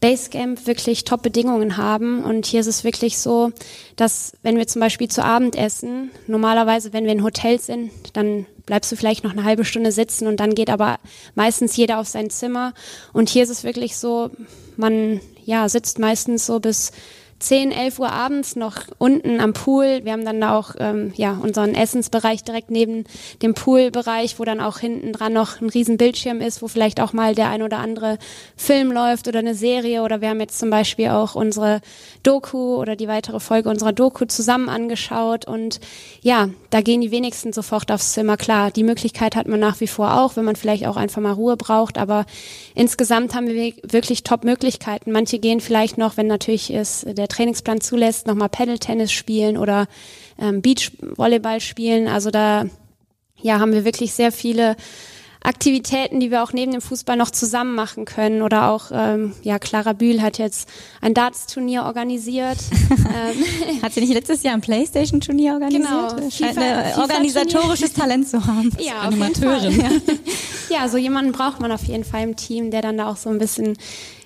Basecamp 0.04 0.66
wirklich 0.66 1.04
Top-Bedingungen 1.04 1.78
haben. 1.78 2.24
Und 2.24 2.44
hier 2.44 2.60
ist 2.60 2.66
es 2.66 2.84
wirklich 2.84 3.16
so, 3.16 3.52
dass 3.96 4.34
wenn 4.42 4.58
wir 4.58 4.66
zum 4.66 4.80
Beispiel 4.80 5.08
zu 5.08 5.24
Abend 5.24 5.56
essen, 5.56 6.10
normalerweise, 6.26 6.92
wenn 6.92 7.06
wir 7.06 7.12
in 7.12 7.24
Hotels 7.24 7.64
sind, 7.64 7.90
dann 8.12 8.44
bleibst 8.66 8.92
du 8.92 8.96
vielleicht 8.96 9.24
noch 9.24 9.32
eine 9.32 9.44
halbe 9.44 9.64
Stunde 9.64 9.92
sitzen 9.92 10.26
und 10.26 10.40
dann 10.40 10.54
geht 10.54 10.68
aber 10.68 10.98
meistens 11.34 11.74
jeder 11.74 11.98
auf 12.00 12.06
sein 12.06 12.28
Zimmer. 12.28 12.74
Und 13.14 13.30
hier 13.30 13.44
ist 13.44 13.48
es 13.48 13.64
wirklich 13.64 13.96
so, 13.96 14.30
man 14.76 15.22
ja, 15.46 15.70
sitzt 15.70 15.98
meistens 15.98 16.44
so 16.44 16.60
bis 16.60 16.92
10, 17.38 17.72
11 17.72 17.98
Uhr 17.98 18.10
abends 18.10 18.56
noch 18.56 18.76
unten 18.98 19.40
am 19.40 19.52
Pool. 19.52 20.00
Wir 20.04 20.12
haben 20.12 20.24
dann 20.24 20.42
auch 20.42 20.74
ähm, 20.78 21.12
ja, 21.16 21.32
unseren 21.42 21.74
Essensbereich 21.74 22.42
direkt 22.42 22.70
neben 22.70 23.04
dem 23.42 23.54
Poolbereich, 23.54 24.38
wo 24.38 24.44
dann 24.44 24.60
auch 24.60 24.78
hinten 24.78 25.12
dran 25.12 25.32
noch 25.32 25.60
ein 25.60 25.68
riesen 25.68 25.96
Bildschirm 25.96 26.40
ist, 26.40 26.62
wo 26.62 26.68
vielleicht 26.68 27.00
auch 27.00 27.12
mal 27.12 27.34
der 27.34 27.50
ein 27.50 27.62
oder 27.62 27.78
andere 27.78 28.18
Film 28.56 28.92
läuft 28.92 29.28
oder 29.28 29.40
eine 29.40 29.54
Serie. 29.54 30.02
Oder 30.02 30.20
wir 30.20 30.30
haben 30.30 30.40
jetzt 30.40 30.58
zum 30.58 30.70
Beispiel 30.70 31.08
auch 31.08 31.34
unsere 31.34 31.80
Doku 32.22 32.76
oder 32.76 32.96
die 32.96 33.08
weitere 33.08 33.40
Folge 33.40 33.68
unserer 33.68 33.92
Doku 33.92 34.24
zusammen 34.24 34.68
angeschaut. 34.68 35.46
Und 35.46 35.80
ja, 36.22 36.48
da 36.70 36.80
gehen 36.80 37.00
die 37.00 37.10
wenigsten 37.10 37.52
sofort 37.52 37.92
aufs 37.92 38.12
Zimmer. 38.12 38.36
Klar, 38.36 38.70
die 38.70 38.84
Möglichkeit 38.84 39.36
hat 39.36 39.48
man 39.48 39.60
nach 39.60 39.80
wie 39.80 39.86
vor 39.86 40.20
auch, 40.20 40.36
wenn 40.36 40.44
man 40.44 40.56
vielleicht 40.56 40.86
auch 40.86 40.96
einfach 40.96 41.20
mal 41.20 41.32
Ruhe 41.32 41.56
braucht. 41.56 41.98
Aber 41.98 42.24
insgesamt 42.74 43.34
haben 43.34 43.48
wir 43.48 43.72
wirklich 43.82 44.22
Top-Möglichkeiten. 44.22 45.12
Manche 45.12 45.38
gehen 45.38 45.60
vielleicht 45.60 45.98
noch, 45.98 46.16
wenn 46.16 46.26
natürlich 46.26 46.72
ist 46.72 47.06
der 47.06 47.23
Trainingsplan 47.28 47.80
zulässt, 47.80 48.26
nochmal 48.26 48.48
Paddle-Tennis 48.48 49.12
spielen 49.12 49.56
oder 49.56 49.86
ähm, 50.38 50.62
Beach-Volleyball 50.62 51.60
spielen. 51.60 52.08
Also 52.08 52.30
da 52.30 52.64
ja, 53.40 53.60
haben 53.60 53.72
wir 53.72 53.84
wirklich 53.84 54.12
sehr 54.12 54.32
viele 54.32 54.76
Aktivitäten, 55.44 56.20
die 56.20 56.30
wir 56.30 56.42
auch 56.42 56.54
neben 56.54 56.72
dem 56.72 56.80
Fußball 56.80 57.18
noch 57.18 57.30
zusammen 57.30 57.74
machen 57.74 58.06
können. 58.06 58.40
Oder 58.40 58.70
auch, 58.70 58.86
ähm, 58.90 59.34
ja, 59.42 59.58
Clara 59.58 59.92
Bühl 59.92 60.22
hat 60.22 60.38
jetzt 60.38 60.66
ein 61.02 61.12
Darts-Turnier 61.12 61.82
organisiert. 61.82 62.56
ähm, 62.90 63.82
hat 63.82 63.92
sie 63.92 64.00
nicht 64.00 64.14
letztes 64.14 64.42
Jahr 64.42 64.54
ein 64.54 64.62
Playstation-Turnier 64.62 65.52
organisiert? 65.52 65.86
Genau. 65.86 66.30
Scheint 66.30 66.56
ein 66.56 66.98
organisatorisches 66.98 67.92
Talent 67.92 68.28
zu 68.28 68.44
haben. 68.44 68.72
Ja, 68.80 69.00
Animateurin. 69.00 69.78
Ja. 69.78 69.90
ja, 70.70 70.88
so 70.88 70.96
jemanden 70.96 71.32
braucht 71.32 71.60
man 71.60 71.72
auf 71.72 71.84
jeden 71.84 72.04
Fall 72.04 72.22
im 72.22 72.36
Team, 72.36 72.70
der 72.70 72.80
dann 72.80 72.96
da 72.96 73.08
auch 73.08 73.16
so 73.16 73.28
ein 73.28 73.38
bisschen 73.38 73.76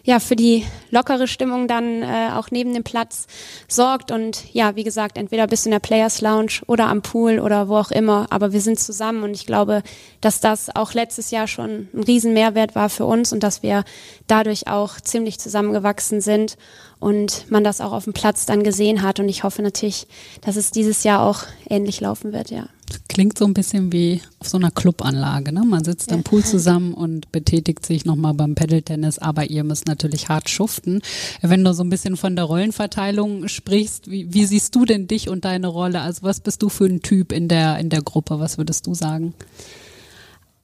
ja, 0.09 0.21
für 0.21 0.37
die 0.37 0.65
lockere 0.91 1.29
Stimmung 1.29 1.69
dann 1.69 2.03
äh, 2.03 2.31
auch 2.35 2.51
neben 2.51 2.73
dem 2.73 2.83
Platz 2.83 3.27
sorgt. 3.69 4.11
Und 4.11 4.43
ja, 4.55 4.75
wie 4.75 4.83
gesagt, 4.83 5.19
entweder 5.19 5.47
bist 5.47 5.67
du 5.67 5.69
in 5.69 5.73
der 5.73 5.81
Players 5.81 6.23
Lounge 6.23 6.63
oder 6.67 6.87
am 6.87 7.03
Pool 7.03 7.39
oder 7.39 7.69
wo 7.69 7.77
auch 7.77 7.91
immer. 7.91 8.27
Aber 8.31 8.55
wir 8.55 8.63
sind 8.63 8.81
zusammen 8.81 9.23
und 9.23 9.35
ich 9.35 9.45
glaube, 9.45 9.83
dass 10.23 10.41
das 10.41 10.75
auch 10.75 10.95
letztes 10.95 11.31
Jahr 11.31 11.47
schon 11.47 11.89
ein 11.93 12.05
riesen 12.05 12.33
Mehrwert 12.33 12.75
war 12.75 12.89
für 12.89 13.05
uns 13.05 13.35
und 13.35 13.43
dass 13.43 13.63
wir 13.63 13.85
dadurch 14.27 14.67
auch 14.67 14.99
ziemlich 14.99 15.39
zusammengewachsen 15.39 16.23
sind 16.23 16.57
und 17.01 17.45
man 17.51 17.63
das 17.63 17.83
auch 17.83 17.93
auf 17.93 18.05
dem 18.05 18.15
Platz 18.15 18.47
dann 18.47 18.65
gesehen 18.65 19.03
hat. 19.03 19.21
Und 19.21 19.29
ich 19.29 19.45
hoffe 19.45 19.61
natürlich, 19.61 20.07
dass 20.41 20.57
es 20.57 20.71
dieses 20.71 21.05
Jahr 21.05 21.21
auch 21.21 21.43
ähnlich 21.69 22.01
laufen 22.01 22.33
wird, 22.33 22.51
ja. 22.51 22.71
Klingt 23.09 23.39
so 23.39 23.45
ein 23.45 23.55
bisschen 23.55 23.93
wie 23.93 24.23
auf 24.39 24.49
so 24.49 24.59
einer 24.59 24.71
Clubanlage. 24.71 25.53
Ne? 25.53 25.63
Man 25.65 25.85
sitzt 25.85 26.11
ja. 26.11 26.17
am 26.17 26.23
Pool 26.23 26.45
zusammen 26.45 26.95
und 26.95 27.33
betätigt 27.33 27.85
sich 27.85 28.05
nochmal 28.05 28.35
beim 28.35 28.55
Pedaltennis, 28.55 29.19
aber 29.19 29.51
ihr 29.51 29.65
müsst 29.65 29.87
natürlich 29.87 30.29
hart 30.29 30.49
schuften. 30.49 31.03
Wenn 31.43 31.65
du 31.65 31.73
so 31.75 31.83
ein 31.83 31.91
bisschen 31.91 32.17
von 32.17 32.37
der 32.37 32.45
Rollenverteilung 32.45 33.49
sprichst, 33.49 34.11
wie, 34.11 34.33
wie 34.33 34.45
siehst 34.45 34.75
du 34.75 34.85
denn 34.85 35.07
dich 35.07 35.29
und 35.29 35.45
deine 35.45 35.67
Rolle? 35.67 36.01
Also 36.01 36.23
was 36.23 36.41
bist 36.41 36.63
du 36.63 36.69
für 36.69 36.87
ein 36.87 37.03
Typ 37.03 37.33
in 37.33 37.49
der, 37.49 37.79
in 37.79 37.91
der 37.91 38.03
Gruppe? 38.03 38.41
Was 38.41 38.59
würdest 38.59 38.87
du 38.87 38.95
sagen? 38.95 39.35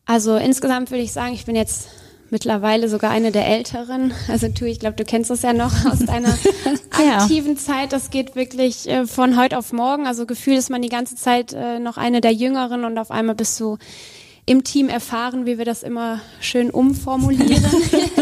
Also 0.06 0.36
insgesamt 0.36 0.90
würde 0.90 1.02
ich 1.02 1.12
sagen, 1.12 1.34
ich 1.34 1.46
bin 1.46 1.56
jetzt 1.56 1.88
mittlerweile 2.30 2.88
sogar 2.88 3.10
eine 3.10 3.32
der 3.32 3.46
älteren. 3.46 4.12
Also 4.28 4.48
tu, 4.48 4.64
ich 4.64 4.80
glaube, 4.80 4.96
du 4.96 5.04
kennst 5.04 5.30
das 5.30 5.42
ja 5.42 5.52
noch 5.52 5.84
aus 5.86 5.98
deiner 6.06 6.36
aktiven 6.90 7.56
Zeit. 7.56 7.92
Das 7.92 8.10
geht 8.10 8.36
wirklich 8.36 8.88
äh, 8.88 9.06
von 9.06 9.38
heute 9.38 9.58
auf 9.58 9.72
morgen. 9.72 10.06
Also 10.06 10.26
gefühlt 10.26 10.58
ist 10.58 10.70
man 10.70 10.82
die 10.82 10.88
ganze 10.88 11.16
Zeit 11.16 11.52
äh, 11.52 11.78
noch 11.78 11.96
eine 11.96 12.20
der 12.20 12.32
Jüngeren 12.32 12.84
und 12.84 12.98
auf 12.98 13.10
einmal 13.10 13.34
bist 13.34 13.58
du 13.60 13.78
im 14.46 14.62
Team 14.62 14.88
erfahren, 14.90 15.46
wie 15.46 15.56
wir 15.56 15.64
das 15.64 15.82
immer 15.82 16.20
schön 16.40 16.70
umformulieren. 16.70 17.64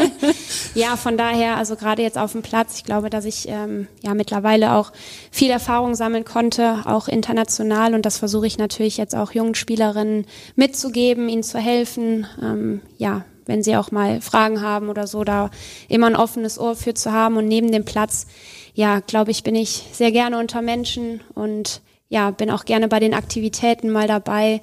ja, 0.74 0.96
von 0.96 1.16
daher, 1.16 1.56
also 1.56 1.74
gerade 1.74 2.02
jetzt 2.02 2.16
auf 2.16 2.32
dem 2.32 2.42
Platz, 2.42 2.76
ich 2.76 2.84
glaube, 2.84 3.10
dass 3.10 3.24
ich 3.24 3.48
ähm, 3.48 3.88
ja 4.02 4.14
mittlerweile 4.14 4.74
auch 4.74 4.92
viel 5.32 5.50
Erfahrung 5.50 5.96
sammeln 5.96 6.24
konnte, 6.24 6.82
auch 6.84 7.08
international. 7.08 7.94
Und 7.94 8.06
das 8.06 8.18
versuche 8.18 8.46
ich 8.46 8.56
natürlich 8.56 8.98
jetzt 8.98 9.16
auch 9.16 9.32
jungen 9.32 9.56
Spielerinnen 9.56 10.26
mitzugeben, 10.54 11.28
ihnen 11.28 11.42
zu 11.42 11.58
helfen. 11.58 12.26
Ähm, 12.40 12.82
ja, 12.98 13.24
wenn 13.52 13.62
sie 13.62 13.76
auch 13.76 13.90
mal 13.90 14.22
Fragen 14.22 14.62
haben 14.62 14.88
oder 14.88 15.06
so, 15.06 15.24
da 15.24 15.50
immer 15.86 16.06
ein 16.06 16.16
offenes 16.16 16.58
Ohr 16.58 16.74
für 16.74 16.94
zu 16.94 17.12
haben. 17.12 17.36
Und 17.36 17.48
neben 17.48 17.70
dem 17.70 17.84
Platz, 17.84 18.26
ja, 18.72 19.00
glaube 19.00 19.30
ich, 19.30 19.42
bin 19.42 19.54
ich 19.54 19.84
sehr 19.92 20.10
gerne 20.10 20.38
unter 20.38 20.62
Menschen 20.62 21.20
und 21.34 21.82
ja, 22.08 22.30
bin 22.30 22.50
auch 22.50 22.64
gerne 22.64 22.88
bei 22.88 22.98
den 22.98 23.12
Aktivitäten 23.12 23.90
mal 23.90 24.08
dabei. 24.08 24.62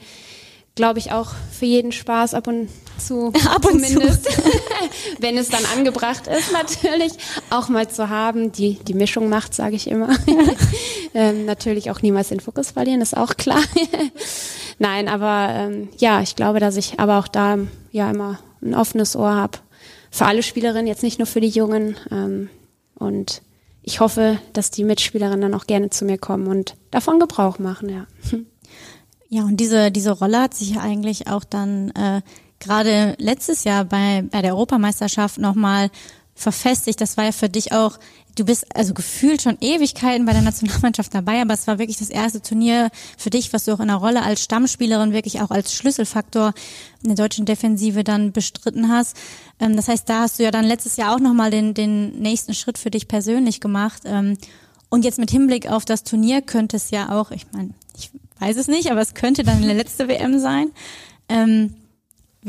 Glaube 0.74 0.98
ich 0.98 1.12
auch 1.12 1.34
für 1.52 1.66
jeden 1.66 1.92
Spaß 1.92 2.34
ab 2.34 2.48
und 2.48 2.70
zu, 2.98 3.28
ab 3.48 3.64
und 3.66 3.86
zumindest, 3.86 4.26
zu. 4.26 4.42
wenn 5.20 5.38
es 5.38 5.50
dann 5.50 5.66
angebracht 5.78 6.26
ist, 6.26 6.52
natürlich 6.52 7.14
auch 7.52 7.70
mal 7.70 7.88
zu 7.88 8.10
haben. 8.10 8.52
Die, 8.52 8.80
die 8.88 8.96
Mischung 8.96 9.30
macht, 9.30 9.54
sage 9.54 9.76
ich 9.76 9.88
immer. 9.88 10.10
ähm, 11.14 11.46
natürlich 11.46 11.92
auch 11.92 12.02
niemals 12.02 12.30
den 12.30 12.40
Fokus 12.40 12.72
verlieren, 12.72 13.02
ist 13.02 13.16
auch 13.16 13.38
klar. 13.38 13.62
Nein, 14.80 15.08
aber 15.08 15.50
ähm, 15.54 15.90
ja, 16.00 16.22
ich 16.22 16.36
glaube, 16.36 16.60
dass 16.60 16.76
ich 16.76 17.00
aber 17.00 17.20
auch 17.20 17.28
da 17.28 17.60
ja 17.92 18.10
immer 18.10 18.40
ein 18.62 18.76
offenes 18.76 19.16
Ohr 19.16 19.34
habe 19.36 19.60
für 20.12 20.26
alle 20.26 20.44
Spielerinnen, 20.44 20.88
jetzt 20.88 21.04
nicht 21.04 21.20
nur 21.20 21.28
für 21.28 21.42
die 21.42 21.50
Jungen. 21.50 21.96
Ähm, 22.12 22.50
und 22.96 23.42
ich 23.82 24.00
hoffe, 24.00 24.40
dass 24.54 24.72
die 24.72 24.84
Mitspielerinnen 24.84 25.42
dann 25.42 25.54
auch 25.54 25.68
gerne 25.68 25.90
zu 25.90 26.06
mir 26.06 26.18
kommen 26.18 26.48
und 26.48 26.76
davon 26.92 27.20
Gebrauch 27.20 27.60
machen, 27.60 27.90
ja. 27.90 28.08
Ja, 29.32 29.44
und 29.44 29.58
diese, 29.58 29.92
diese 29.92 30.10
Rolle 30.10 30.42
hat 30.42 30.56
sich 30.56 30.72
ja 30.72 30.82
eigentlich 30.82 31.28
auch 31.28 31.44
dann 31.44 31.92
äh, 31.92 32.22
gerade 32.60 33.16
letztes 33.20 33.64
Jahr 33.64 33.86
bei, 33.86 34.24
bei 34.32 34.42
der 34.42 34.54
Europameisterschaft 34.56 35.38
nochmal 35.38 35.92
verfestigt. 36.34 37.00
Das 37.00 37.16
war 37.16 37.26
ja 37.26 37.32
für 37.32 37.48
dich 37.48 37.72
auch 37.72 38.00
du 38.40 38.46
bist 38.46 38.66
also 38.76 38.94
gefühlt 38.94 39.42
schon 39.42 39.58
Ewigkeiten 39.60 40.26
bei 40.26 40.32
der 40.32 40.42
Nationalmannschaft 40.42 41.14
dabei, 41.14 41.42
aber 41.42 41.54
es 41.54 41.68
war 41.68 41.78
wirklich 41.78 41.98
das 41.98 42.10
erste 42.10 42.42
Turnier 42.42 42.90
für 43.18 43.30
dich, 43.30 43.52
was 43.52 43.66
du 43.66 43.74
auch 43.74 43.80
in 43.80 43.88
der 43.88 43.98
Rolle 43.98 44.24
als 44.24 44.42
Stammspielerin 44.44 45.12
wirklich 45.12 45.42
auch 45.42 45.52
als 45.52 45.74
Schlüsselfaktor 45.74 46.54
in 47.04 47.10
der 47.10 47.18
deutschen 47.18 47.46
Defensive 47.46 48.04
dann 48.04 48.32
bestritten 48.32 48.90
hast. 48.90 49.18
Ähm, 49.60 49.76
das 49.76 49.88
heißt, 49.88 50.08
da 50.08 50.22
hast 50.22 50.40
du 50.40 50.44
ja 50.44 50.52
dann 50.52 50.66
letztes 50.66 50.96
Jahr 50.96 51.14
auch 51.14 51.20
nochmal 51.20 51.52
den, 51.52 51.74
den 51.74 52.20
nächsten 52.20 52.54
Schritt 52.54 52.78
für 52.78 52.92
dich 52.92 53.08
persönlich 53.08 53.60
gemacht. 53.60 54.04
Ähm, 54.06 54.38
und 54.90 55.06
jetzt 55.06 55.20
mit 55.20 55.30
Hinblick 55.30 55.70
auf 55.70 55.86
das 55.86 56.04
Turnier 56.04 56.42
könnte 56.42 56.78
es 56.78 56.92
ja 56.92 57.12
auch, 57.20 57.32
ich 57.32 57.46
meine, 57.52 57.72
ich 57.98 58.10
weiß 58.40 58.58
es 58.58 58.68
nicht, 58.68 58.90
aber 58.90 59.02
es 59.02 59.14
könnte 59.14 59.44
dann 59.44 59.62
eine 59.62 59.74
letzte 59.74 60.08
WM 60.08 60.40
sein. 60.40 60.72
Ähm, 61.28 61.76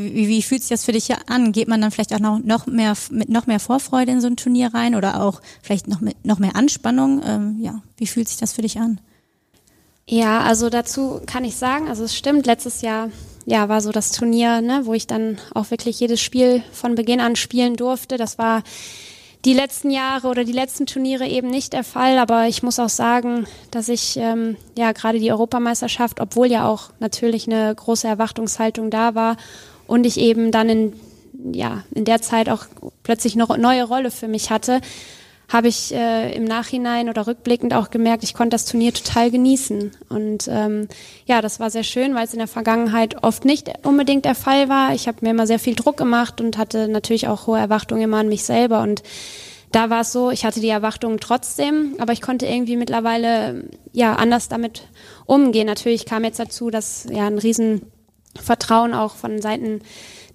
wie, 0.00 0.28
wie 0.28 0.42
fühlt 0.42 0.62
sich 0.62 0.70
das 0.70 0.84
für 0.84 0.92
dich 0.92 1.08
an? 1.28 1.52
Geht 1.52 1.68
man 1.68 1.80
dann 1.80 1.90
vielleicht 1.90 2.14
auch 2.14 2.20
noch, 2.20 2.38
noch 2.38 2.66
mehr 2.66 2.94
mit 3.10 3.28
noch 3.28 3.46
mehr 3.46 3.60
Vorfreude 3.60 4.12
in 4.12 4.20
so 4.20 4.26
ein 4.26 4.36
Turnier 4.36 4.74
rein 4.74 4.94
oder 4.94 5.22
auch 5.22 5.40
vielleicht 5.62 5.88
noch 5.88 6.00
mit 6.00 6.24
noch 6.24 6.38
mehr 6.38 6.56
Anspannung? 6.56 7.22
Ähm, 7.24 7.58
ja, 7.60 7.82
wie 7.96 8.06
fühlt 8.06 8.28
sich 8.28 8.38
das 8.38 8.52
für 8.52 8.62
dich 8.62 8.78
an? 8.78 9.00
Ja, 10.08 10.40
also 10.40 10.70
dazu 10.70 11.20
kann 11.26 11.44
ich 11.44 11.56
sagen, 11.56 11.88
also 11.88 12.02
es 12.04 12.16
stimmt, 12.16 12.46
letztes 12.46 12.82
Jahr 12.82 13.10
ja, 13.46 13.68
war 13.68 13.80
so 13.80 13.92
das 13.92 14.12
Turnier, 14.12 14.60
ne, 14.60 14.82
wo 14.84 14.94
ich 14.94 15.06
dann 15.06 15.38
auch 15.54 15.70
wirklich 15.70 16.00
jedes 16.00 16.20
Spiel 16.20 16.62
von 16.72 16.94
Beginn 16.94 17.20
an 17.20 17.36
spielen 17.36 17.76
durfte. 17.76 18.16
Das 18.16 18.38
war 18.38 18.62
die 19.44 19.54
letzten 19.54 19.90
Jahre 19.90 20.28
oder 20.28 20.44
die 20.44 20.52
letzten 20.52 20.86
Turniere 20.86 21.26
eben 21.26 21.48
nicht 21.48 21.72
der 21.72 21.84
Fall, 21.84 22.18
aber 22.18 22.46
ich 22.46 22.62
muss 22.62 22.78
auch 22.78 22.90
sagen, 22.90 23.46
dass 23.70 23.88
ich 23.88 24.16
ähm, 24.18 24.56
ja 24.76 24.92
gerade 24.92 25.18
die 25.18 25.32
Europameisterschaft, 25.32 26.20
obwohl 26.20 26.48
ja 26.48 26.68
auch 26.68 26.90
natürlich 27.00 27.46
eine 27.46 27.74
große 27.74 28.06
Erwartungshaltung 28.06 28.90
da 28.90 29.14
war 29.14 29.36
und 29.90 30.06
ich 30.06 30.18
eben 30.18 30.52
dann 30.52 30.68
in, 30.68 30.92
ja, 31.52 31.82
in 31.92 32.04
der 32.04 32.22
Zeit 32.22 32.48
auch 32.48 32.66
plötzlich 33.02 33.34
noch 33.34 33.56
neue 33.56 33.82
Rolle 33.82 34.12
für 34.12 34.28
mich 34.28 34.50
hatte, 34.50 34.80
habe 35.48 35.66
ich 35.66 35.92
äh, 35.92 36.32
im 36.32 36.44
Nachhinein 36.44 37.08
oder 37.08 37.26
rückblickend 37.26 37.74
auch 37.74 37.90
gemerkt, 37.90 38.22
ich 38.22 38.34
konnte 38.34 38.54
das 38.54 38.66
Turnier 38.66 38.94
total 38.94 39.32
genießen. 39.32 39.90
Und 40.08 40.46
ähm, 40.48 40.86
ja, 41.26 41.42
das 41.42 41.58
war 41.58 41.70
sehr 41.70 41.82
schön, 41.82 42.14
weil 42.14 42.24
es 42.24 42.32
in 42.32 42.38
der 42.38 42.46
Vergangenheit 42.46 43.24
oft 43.24 43.44
nicht 43.44 43.68
unbedingt 43.84 44.26
der 44.26 44.36
Fall 44.36 44.68
war. 44.68 44.94
Ich 44.94 45.08
habe 45.08 45.18
mir 45.22 45.30
immer 45.30 45.48
sehr 45.48 45.58
viel 45.58 45.74
Druck 45.74 45.96
gemacht 45.96 46.40
und 46.40 46.56
hatte 46.56 46.86
natürlich 46.86 47.26
auch 47.26 47.48
hohe 47.48 47.58
Erwartungen 47.58 48.02
immer 48.02 48.18
an 48.18 48.28
mich 48.28 48.44
selber. 48.44 48.82
Und 48.82 49.02
da 49.72 49.90
war 49.90 50.02
es 50.02 50.12
so, 50.12 50.30
ich 50.30 50.44
hatte 50.44 50.60
die 50.60 50.68
Erwartungen 50.68 51.18
trotzdem, 51.18 51.96
aber 51.98 52.12
ich 52.12 52.22
konnte 52.22 52.46
irgendwie 52.46 52.76
mittlerweile 52.76 53.64
ja 53.92 54.14
anders 54.14 54.48
damit 54.48 54.86
umgehen. 55.26 55.66
Natürlich 55.66 56.06
kam 56.06 56.22
jetzt 56.22 56.38
dazu, 56.38 56.70
dass 56.70 57.08
ja 57.10 57.26
ein 57.26 57.38
riesen 57.38 57.82
Vertrauen 58.40 58.94
auch 58.94 59.14
von 59.14 59.40
Seiten 59.40 59.80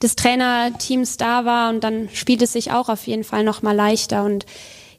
des 0.02 0.16
Trainerteams 0.16 1.18
da 1.18 1.46
war. 1.46 1.70
Und 1.70 1.84
dann 1.84 2.10
spielt 2.14 2.42
es 2.42 2.54
sich 2.54 2.72
auch 2.72 2.90
auf 2.90 3.08
jeden 3.08 3.24
Fall 3.24 3.44
noch 3.44 3.62
mal 3.62 3.76
leichter. 3.76 4.24
Und 4.24 4.46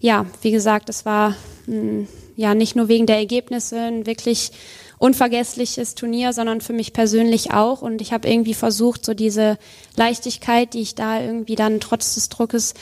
ja, 0.00 0.26
wie 0.42 0.50
gesagt, 0.50 0.88
es 0.88 1.04
war 1.04 1.30
mh, 1.66 1.74
hm, 1.74 2.08
ja 2.36 2.54
nicht 2.54 2.76
nur 2.76 2.88
wegen 2.88 3.06
der 3.06 3.16
Ergebnisse 3.16 3.78
ein 3.78 4.06
wirklich 4.06 4.52
unvergessliches 4.98 5.94
Turnier, 5.94 6.32
sondern 6.32 6.60
für 6.60 6.72
mich 6.72 6.92
persönlich 6.92 7.52
auch. 7.52 7.82
Und 7.82 8.00
ich 8.00 8.12
habe 8.12 8.28
irgendwie 8.28 8.54
versucht, 8.54 9.04
so 9.04 9.14
diese 9.14 9.58
Leichtigkeit, 9.96 10.74
die 10.74 10.80
ich 10.80 10.94
da 10.94 11.20
irgendwie 11.20 11.54
dann 11.54 11.80
trotz 11.80 12.14
des 12.14 12.28
Druckes 12.28 12.74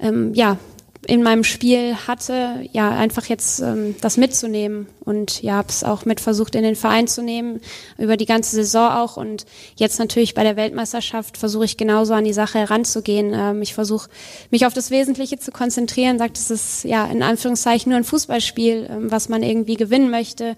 ähm, 0.00 0.32
ja 0.34 0.58
in 1.06 1.22
meinem 1.22 1.44
Spiel 1.44 1.96
hatte, 2.06 2.68
ja, 2.72 2.90
einfach 2.90 3.24
jetzt 3.24 3.60
ähm, 3.60 3.96
das 4.02 4.18
mitzunehmen. 4.18 4.86
Und 5.00 5.42
ja, 5.42 5.54
habe 5.54 5.68
es 5.68 5.82
auch 5.82 6.04
mit 6.04 6.20
versucht, 6.20 6.54
in 6.54 6.62
den 6.62 6.76
Verein 6.76 7.08
zu 7.08 7.22
nehmen, 7.22 7.60
über 7.96 8.18
die 8.18 8.26
ganze 8.26 8.54
Saison 8.54 8.90
auch. 8.90 9.16
Und 9.16 9.46
jetzt 9.76 9.98
natürlich 9.98 10.34
bei 10.34 10.42
der 10.42 10.56
Weltmeisterschaft 10.56 11.38
versuche 11.38 11.64
ich 11.64 11.78
genauso 11.78 12.12
an 12.12 12.24
die 12.24 12.34
Sache 12.34 12.58
heranzugehen. 12.58 13.32
Ähm, 13.34 13.62
ich 13.62 13.72
versuche, 13.72 14.10
mich 14.50 14.66
auf 14.66 14.74
das 14.74 14.90
Wesentliche 14.90 15.38
zu 15.38 15.52
konzentrieren, 15.52 16.18
sagt, 16.18 16.36
es 16.36 16.50
ist 16.50 16.84
ja 16.84 17.06
in 17.06 17.22
Anführungszeichen 17.22 17.90
nur 17.90 17.98
ein 17.98 18.04
Fußballspiel, 18.04 18.88
ähm, 18.90 19.10
was 19.10 19.30
man 19.30 19.42
irgendwie 19.42 19.76
gewinnen 19.76 20.10
möchte. 20.10 20.56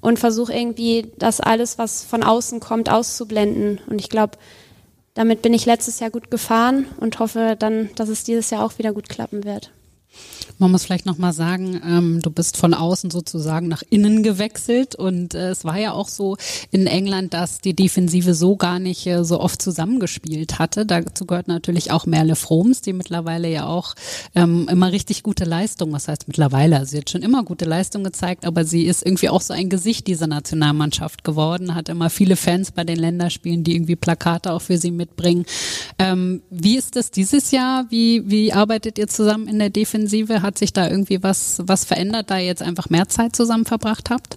Und 0.00 0.18
versuche 0.18 0.52
irgendwie 0.52 1.10
das 1.16 1.40
alles, 1.40 1.78
was 1.78 2.04
von 2.04 2.22
außen 2.22 2.60
kommt, 2.60 2.88
auszublenden. 2.88 3.80
Und 3.88 4.00
ich 4.00 4.10
glaube, 4.10 4.38
damit 5.14 5.42
bin 5.42 5.54
ich 5.54 5.66
letztes 5.66 5.98
Jahr 5.98 6.10
gut 6.10 6.30
gefahren 6.30 6.86
und 7.00 7.18
hoffe 7.18 7.56
dann, 7.58 7.90
dass 7.96 8.08
es 8.08 8.22
dieses 8.22 8.50
Jahr 8.50 8.64
auch 8.64 8.78
wieder 8.78 8.92
gut 8.92 9.08
klappen 9.08 9.42
wird. 9.42 9.72
Man 10.58 10.72
muss 10.72 10.84
vielleicht 10.84 11.06
nochmal 11.06 11.32
sagen, 11.32 11.80
ähm, 11.86 12.20
du 12.20 12.30
bist 12.30 12.56
von 12.56 12.74
außen 12.74 13.10
sozusagen 13.10 13.68
nach 13.68 13.82
innen 13.90 14.24
gewechselt 14.24 14.96
und 14.96 15.34
äh, 15.34 15.50
es 15.50 15.64
war 15.64 15.78
ja 15.78 15.92
auch 15.92 16.08
so 16.08 16.36
in 16.72 16.88
England, 16.88 17.32
dass 17.32 17.60
die 17.60 17.74
Defensive 17.74 18.34
so 18.34 18.56
gar 18.56 18.80
nicht 18.80 19.06
äh, 19.06 19.24
so 19.24 19.40
oft 19.40 19.62
zusammengespielt 19.62 20.58
hatte. 20.58 20.84
Dazu 20.84 21.26
gehört 21.26 21.46
natürlich 21.46 21.92
auch 21.92 22.06
Merle 22.06 22.34
Froms, 22.34 22.80
die 22.80 22.92
mittlerweile 22.92 23.48
ja 23.48 23.66
auch 23.66 23.94
ähm, 24.34 24.66
immer 24.68 24.90
richtig 24.90 25.22
gute 25.22 25.44
Leistung, 25.44 25.92
was 25.92 26.08
heißt 26.08 26.26
mittlerweile, 26.26 26.78
also 26.78 26.90
sie 26.90 26.98
hat 26.98 27.10
schon 27.10 27.22
immer 27.22 27.44
gute 27.44 27.64
Leistung 27.64 28.02
gezeigt, 28.02 28.44
aber 28.44 28.64
sie 28.64 28.82
ist 28.82 29.06
irgendwie 29.06 29.28
auch 29.28 29.42
so 29.42 29.54
ein 29.54 29.68
Gesicht 29.68 30.08
dieser 30.08 30.26
Nationalmannschaft 30.26 31.22
geworden, 31.22 31.76
hat 31.76 31.88
immer 31.88 32.10
viele 32.10 32.34
Fans 32.34 32.72
bei 32.72 32.82
den 32.82 32.98
Länderspielen, 32.98 33.62
die 33.62 33.76
irgendwie 33.76 33.96
Plakate 33.96 34.52
auch 34.52 34.62
für 34.62 34.78
sie 34.78 34.90
mitbringen. 34.90 35.46
Ähm, 36.00 36.42
wie 36.50 36.76
ist 36.76 36.96
das 36.96 37.12
dieses 37.12 37.52
Jahr? 37.52 37.86
Wie, 37.90 38.28
wie 38.28 38.52
arbeitet 38.52 38.98
ihr 38.98 39.06
zusammen 39.06 39.46
in 39.46 39.60
der 39.60 39.70
Defensive? 39.70 40.07
Hat 40.42 40.58
sich 40.58 40.72
da 40.72 40.88
irgendwie 40.88 41.22
was, 41.22 41.62
was 41.64 41.84
verändert, 41.84 42.30
da 42.30 42.38
ihr 42.38 42.46
jetzt 42.46 42.62
einfach 42.62 42.90
mehr 42.90 43.08
Zeit 43.08 43.36
zusammen 43.36 43.64
verbracht 43.64 44.10
habt? 44.10 44.36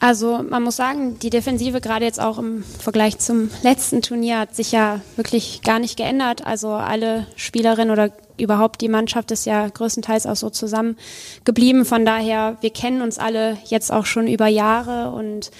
Also 0.00 0.44
man 0.48 0.62
muss 0.62 0.76
sagen, 0.76 1.18
die 1.18 1.30
Defensive 1.30 1.80
gerade 1.80 2.04
jetzt 2.04 2.20
auch 2.20 2.38
im 2.38 2.62
Vergleich 2.62 3.18
zum 3.18 3.50
letzten 3.62 4.00
Turnier 4.00 4.38
hat 4.38 4.54
sich 4.54 4.70
ja 4.70 5.00
wirklich 5.16 5.62
gar 5.62 5.80
nicht 5.80 5.96
geändert. 5.96 6.46
Also 6.46 6.70
alle 6.70 7.26
Spielerinnen 7.34 7.90
oder 7.90 8.12
überhaupt 8.36 8.80
die 8.80 8.88
Mannschaft 8.88 9.32
ist 9.32 9.44
ja 9.44 9.68
größtenteils 9.68 10.26
auch 10.26 10.36
so 10.36 10.50
zusammen 10.50 10.96
geblieben. 11.44 11.84
Von 11.84 12.04
daher, 12.04 12.56
wir 12.60 12.70
kennen 12.70 13.02
uns 13.02 13.18
alle 13.18 13.58
jetzt 13.66 13.90
auch 13.90 14.06
schon 14.06 14.28
über 14.28 14.46
Jahre 14.46 15.10
und 15.10 15.50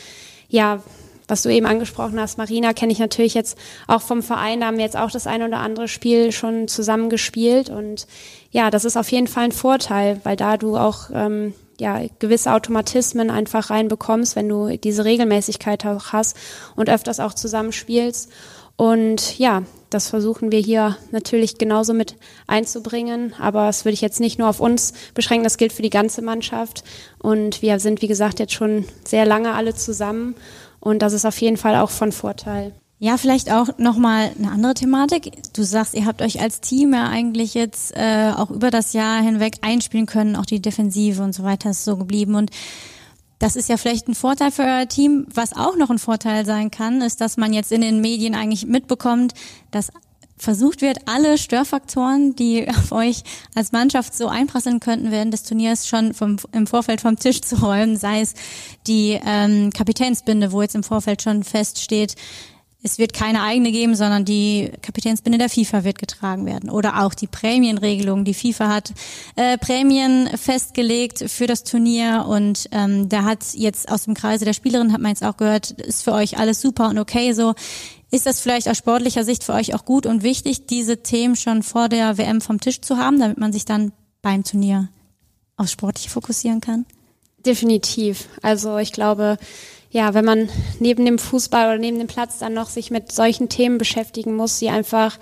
ja, 0.48 0.82
was 1.28 1.42
du 1.42 1.50
eben 1.50 1.66
angesprochen 1.66 2.18
hast, 2.20 2.38
Marina 2.38 2.72
kenne 2.72 2.92
ich 2.92 2.98
natürlich 2.98 3.34
jetzt 3.34 3.56
auch 3.86 4.02
vom 4.02 4.22
Verein, 4.22 4.60
da 4.60 4.66
haben 4.66 4.78
wir 4.78 4.84
jetzt 4.84 4.96
auch 4.96 5.10
das 5.10 5.26
ein 5.26 5.42
oder 5.42 5.58
andere 5.58 5.86
Spiel 5.86 6.32
schon 6.32 6.66
zusammen 6.66 7.10
gespielt 7.10 7.70
und 7.70 8.06
ja, 8.50 8.70
das 8.70 8.84
ist 8.84 8.96
auf 8.96 9.12
jeden 9.12 9.26
Fall 9.28 9.44
ein 9.44 9.52
Vorteil, 9.52 10.20
weil 10.24 10.36
da 10.36 10.56
du 10.56 10.76
auch 10.76 11.10
ähm, 11.12 11.54
ja, 11.78 12.00
gewisse 12.18 12.52
Automatismen 12.52 13.30
einfach 13.30 13.70
reinbekommst, 13.70 14.36
wenn 14.36 14.48
du 14.48 14.76
diese 14.76 15.04
Regelmäßigkeit 15.04 15.86
auch 15.86 16.12
hast 16.12 16.36
und 16.76 16.90
öfters 16.90 17.20
auch 17.20 17.34
zusammenspielst. 17.34 18.30
Und 18.76 19.38
ja, 19.38 19.64
das 19.90 20.08
versuchen 20.08 20.52
wir 20.52 20.60
hier 20.60 20.96
natürlich 21.10 21.58
genauso 21.58 21.94
mit 21.94 22.16
einzubringen. 22.46 23.34
Aber 23.40 23.66
das 23.66 23.84
würde 23.84 23.94
ich 23.94 24.00
jetzt 24.00 24.20
nicht 24.20 24.38
nur 24.38 24.48
auf 24.48 24.60
uns 24.60 24.92
beschränken, 25.14 25.44
das 25.44 25.56
gilt 25.56 25.72
für 25.72 25.82
die 25.82 25.90
ganze 25.90 26.22
Mannschaft. 26.22 26.84
Und 27.18 27.62
wir 27.62 27.80
sind, 27.80 28.02
wie 28.02 28.08
gesagt, 28.08 28.38
jetzt 28.38 28.52
schon 28.52 28.84
sehr 29.04 29.26
lange 29.26 29.54
alle 29.54 29.74
zusammen. 29.74 30.34
Und 30.88 31.00
das 31.00 31.12
ist 31.12 31.24
auf 31.24 31.38
jeden 31.40 31.56
Fall 31.56 31.76
auch 31.76 31.90
von 31.90 32.12
Vorteil. 32.12 32.72
Ja, 33.00 33.16
vielleicht 33.16 33.52
auch 33.52 33.78
nochmal 33.78 34.32
eine 34.36 34.50
andere 34.50 34.74
Thematik. 34.74 35.30
Du 35.52 35.62
sagst, 35.62 35.94
ihr 35.94 36.04
habt 36.04 36.20
euch 36.20 36.40
als 36.40 36.60
Team 36.60 36.92
ja 36.94 37.08
eigentlich 37.08 37.54
jetzt 37.54 37.96
äh, 37.96 38.32
auch 38.34 38.50
über 38.50 38.72
das 38.72 38.92
Jahr 38.92 39.22
hinweg 39.22 39.58
einspielen 39.60 40.06
können, 40.06 40.34
auch 40.34 40.46
die 40.46 40.60
Defensive 40.60 41.22
und 41.22 41.32
so 41.32 41.44
weiter 41.44 41.70
ist 41.70 41.84
so 41.84 41.96
geblieben. 41.96 42.34
Und 42.34 42.50
das 43.38 43.54
ist 43.54 43.68
ja 43.68 43.76
vielleicht 43.76 44.08
ein 44.08 44.16
Vorteil 44.16 44.50
für 44.50 44.62
euer 44.62 44.88
Team. 44.88 45.26
Was 45.32 45.56
auch 45.56 45.76
noch 45.76 45.90
ein 45.90 46.00
Vorteil 46.00 46.44
sein 46.44 46.72
kann, 46.72 47.00
ist, 47.00 47.20
dass 47.20 47.36
man 47.36 47.52
jetzt 47.52 47.70
in 47.70 47.82
den 47.82 48.00
Medien 48.00 48.34
eigentlich 48.34 48.66
mitbekommt, 48.66 49.34
dass 49.70 49.92
versucht 50.38 50.82
wird, 50.82 50.98
alle 51.06 51.38
Störfaktoren, 51.38 52.34
die 52.36 52.68
auf 52.68 52.92
euch 52.92 53.22
als 53.54 53.72
Mannschaft 53.72 54.14
so 54.14 54.28
einprasseln 54.28 54.80
könnten, 54.80 55.10
während 55.10 55.32
des 55.32 55.42
Turniers 55.42 55.86
schon 55.86 56.14
vom, 56.14 56.36
im 56.52 56.66
Vorfeld 56.66 57.00
vom 57.00 57.16
Tisch 57.16 57.40
zu 57.42 57.56
räumen, 57.56 57.96
sei 57.96 58.20
es 58.20 58.34
die 58.86 59.18
ähm, 59.24 59.70
Kapitänsbinde, 59.72 60.52
wo 60.52 60.62
jetzt 60.62 60.74
im 60.74 60.82
Vorfeld 60.82 61.22
schon 61.22 61.44
feststeht, 61.44 62.14
es 62.80 62.98
wird 62.98 63.12
keine 63.12 63.42
eigene 63.42 63.72
geben, 63.72 63.96
sondern 63.96 64.24
die 64.24 64.70
Kapitänsbinde 64.82 65.38
der 65.38 65.48
FIFA 65.48 65.82
wird 65.82 65.98
getragen 65.98 66.46
werden. 66.46 66.70
Oder 66.70 67.02
auch 67.02 67.12
die 67.12 67.26
Prämienregelung. 67.26 68.24
Die 68.24 68.34
FIFA 68.34 68.68
hat 68.68 68.92
äh, 69.34 69.58
Prämien 69.58 70.28
festgelegt 70.36 71.24
für 71.28 71.48
das 71.48 71.64
Turnier 71.64 72.26
und 72.28 72.68
ähm, 72.70 73.08
da 73.08 73.24
hat 73.24 73.44
jetzt 73.54 73.90
aus 73.90 74.04
dem 74.04 74.14
Kreise 74.14 74.44
der 74.44 74.52
Spielerin, 74.52 74.92
hat 74.92 75.00
man 75.00 75.10
jetzt 75.10 75.24
auch 75.24 75.36
gehört, 75.36 75.72
ist 75.72 76.04
für 76.04 76.12
euch 76.12 76.38
alles 76.38 76.60
super 76.60 76.88
und 76.88 76.98
okay 76.98 77.32
so. 77.32 77.54
Ist 78.10 78.26
das 78.26 78.40
vielleicht 78.40 78.68
aus 78.68 78.78
sportlicher 78.78 79.24
Sicht 79.24 79.44
für 79.44 79.52
euch 79.52 79.74
auch 79.74 79.84
gut 79.84 80.06
und 80.06 80.22
wichtig, 80.22 80.66
diese 80.66 81.02
Themen 81.02 81.36
schon 81.36 81.62
vor 81.62 81.88
der 81.88 82.16
WM 82.16 82.40
vom 82.40 82.60
Tisch 82.60 82.80
zu 82.80 82.96
haben, 82.96 83.20
damit 83.20 83.38
man 83.38 83.52
sich 83.52 83.64
dann 83.64 83.92
beim 84.22 84.44
Turnier 84.44 84.88
aufs 85.56 85.72
Sportliche 85.72 86.08
fokussieren 86.08 86.60
kann? 86.60 86.86
Definitiv. 87.44 88.28
Also 88.42 88.78
ich 88.78 88.92
glaube, 88.92 89.36
ja, 89.90 90.14
wenn 90.14 90.24
man 90.24 90.48
neben 90.80 91.04
dem 91.04 91.18
Fußball 91.18 91.66
oder 91.68 91.78
neben 91.78 91.98
dem 91.98 92.06
Platz 92.06 92.38
dann 92.38 92.54
noch 92.54 92.68
sich 92.68 92.90
mit 92.90 93.12
solchen 93.12 93.48
Themen 93.48 93.78
beschäftigen 93.78 94.34
muss, 94.34 94.58
die 94.58 94.70
einfach 94.70 95.18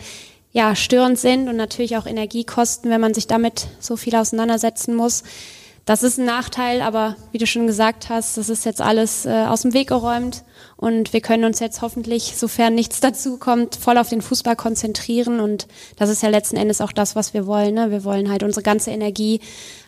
ja 0.53 0.75
störend 0.75 1.19
sind 1.19 1.49
und 1.49 1.57
natürlich 1.57 1.97
auch 1.97 2.07
Energie 2.07 2.45
kosten, 2.45 2.89
wenn 2.89 3.01
man 3.01 3.15
sich 3.15 3.27
damit 3.27 3.67
so 3.81 3.97
viel 3.97 4.17
auseinandersetzen 4.17 4.95
muss, 4.95 5.25
das 5.87 6.03
ist 6.03 6.19
ein 6.19 6.27
Nachteil, 6.27 6.83
aber 6.83 7.15
wie 7.31 7.39
du 7.39 7.47
schon 7.47 7.69
gesagt 7.69 8.09
hast, 8.09 8.37
das 8.37 8.49
ist 8.49 8.65
jetzt 8.65 8.81
alles 8.81 9.25
äh, 9.25 9.47
aus 9.47 9.63
dem 9.63 9.73
Weg 9.73 9.89
geräumt 9.89 10.43
und 10.77 11.13
wir 11.13 11.21
können 11.21 11.45
uns 11.45 11.61
jetzt 11.61 11.81
hoffentlich, 11.81 12.35
sofern 12.37 12.75
nichts 12.75 12.99
dazu 12.99 13.39
kommt, 13.39 13.77
voll 13.77 13.97
auf 13.97 14.09
den 14.09 14.21
Fußball 14.21 14.57
konzentrieren 14.57 15.39
und 15.39 15.69
das 15.97 16.11
ist 16.11 16.25
ja 16.25 16.29
letzten 16.29 16.57
Endes 16.57 16.81
auch 16.81 16.91
das, 16.91 17.15
was 17.15 17.35
wir 17.35 17.47
wollen. 17.47 17.75
Ne? 17.75 17.93
Wir 17.93 18.03
wollen 18.03 18.29
halt 18.29 18.43
unsere 18.43 18.65
ganze 18.65 18.91
Energie 18.91 19.39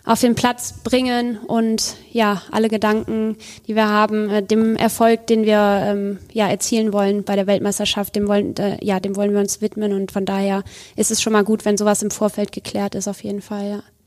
auf 0.04 0.20
den 0.20 0.36
Platz 0.36 0.72
bringen 0.84 1.36
und 1.36 1.96
ja, 2.12 2.42
alle 2.52 2.68
Gedanken, 2.68 3.36
die 3.66 3.74
wir 3.74 3.88
haben, 3.88 4.30
äh, 4.30 4.40
dem 4.40 4.76
Erfolg, 4.76 5.26
den 5.26 5.44
wir 5.44 5.82
ähm, 5.84 6.20
ja 6.32 6.48
erzielen 6.48 6.92
wollen 6.92 7.24
bei 7.24 7.34
der 7.34 7.48
Weltmeisterschaft, 7.48 8.14
dem 8.14 8.28
wollen, 8.28 8.56
äh, 8.58 8.78
ja, 8.84 9.00
dem 9.00 9.16
wollen 9.16 9.32
wir 9.32 9.40
uns 9.40 9.60
widmen 9.60 9.92
und 9.92 10.12
von 10.12 10.24
daher 10.24 10.62
ist 10.94 11.10
es 11.10 11.20
schon 11.20 11.32
mal 11.32 11.42
gut, 11.42 11.64
wenn 11.64 11.76
sowas 11.76 12.02
im 12.02 12.12
Vorfeld 12.12 12.52
geklärt 12.52 12.94
ist, 12.94 13.08
auf 13.08 13.24
jeden 13.24 13.42
Fall, 13.42 13.68
ja. 13.68 13.97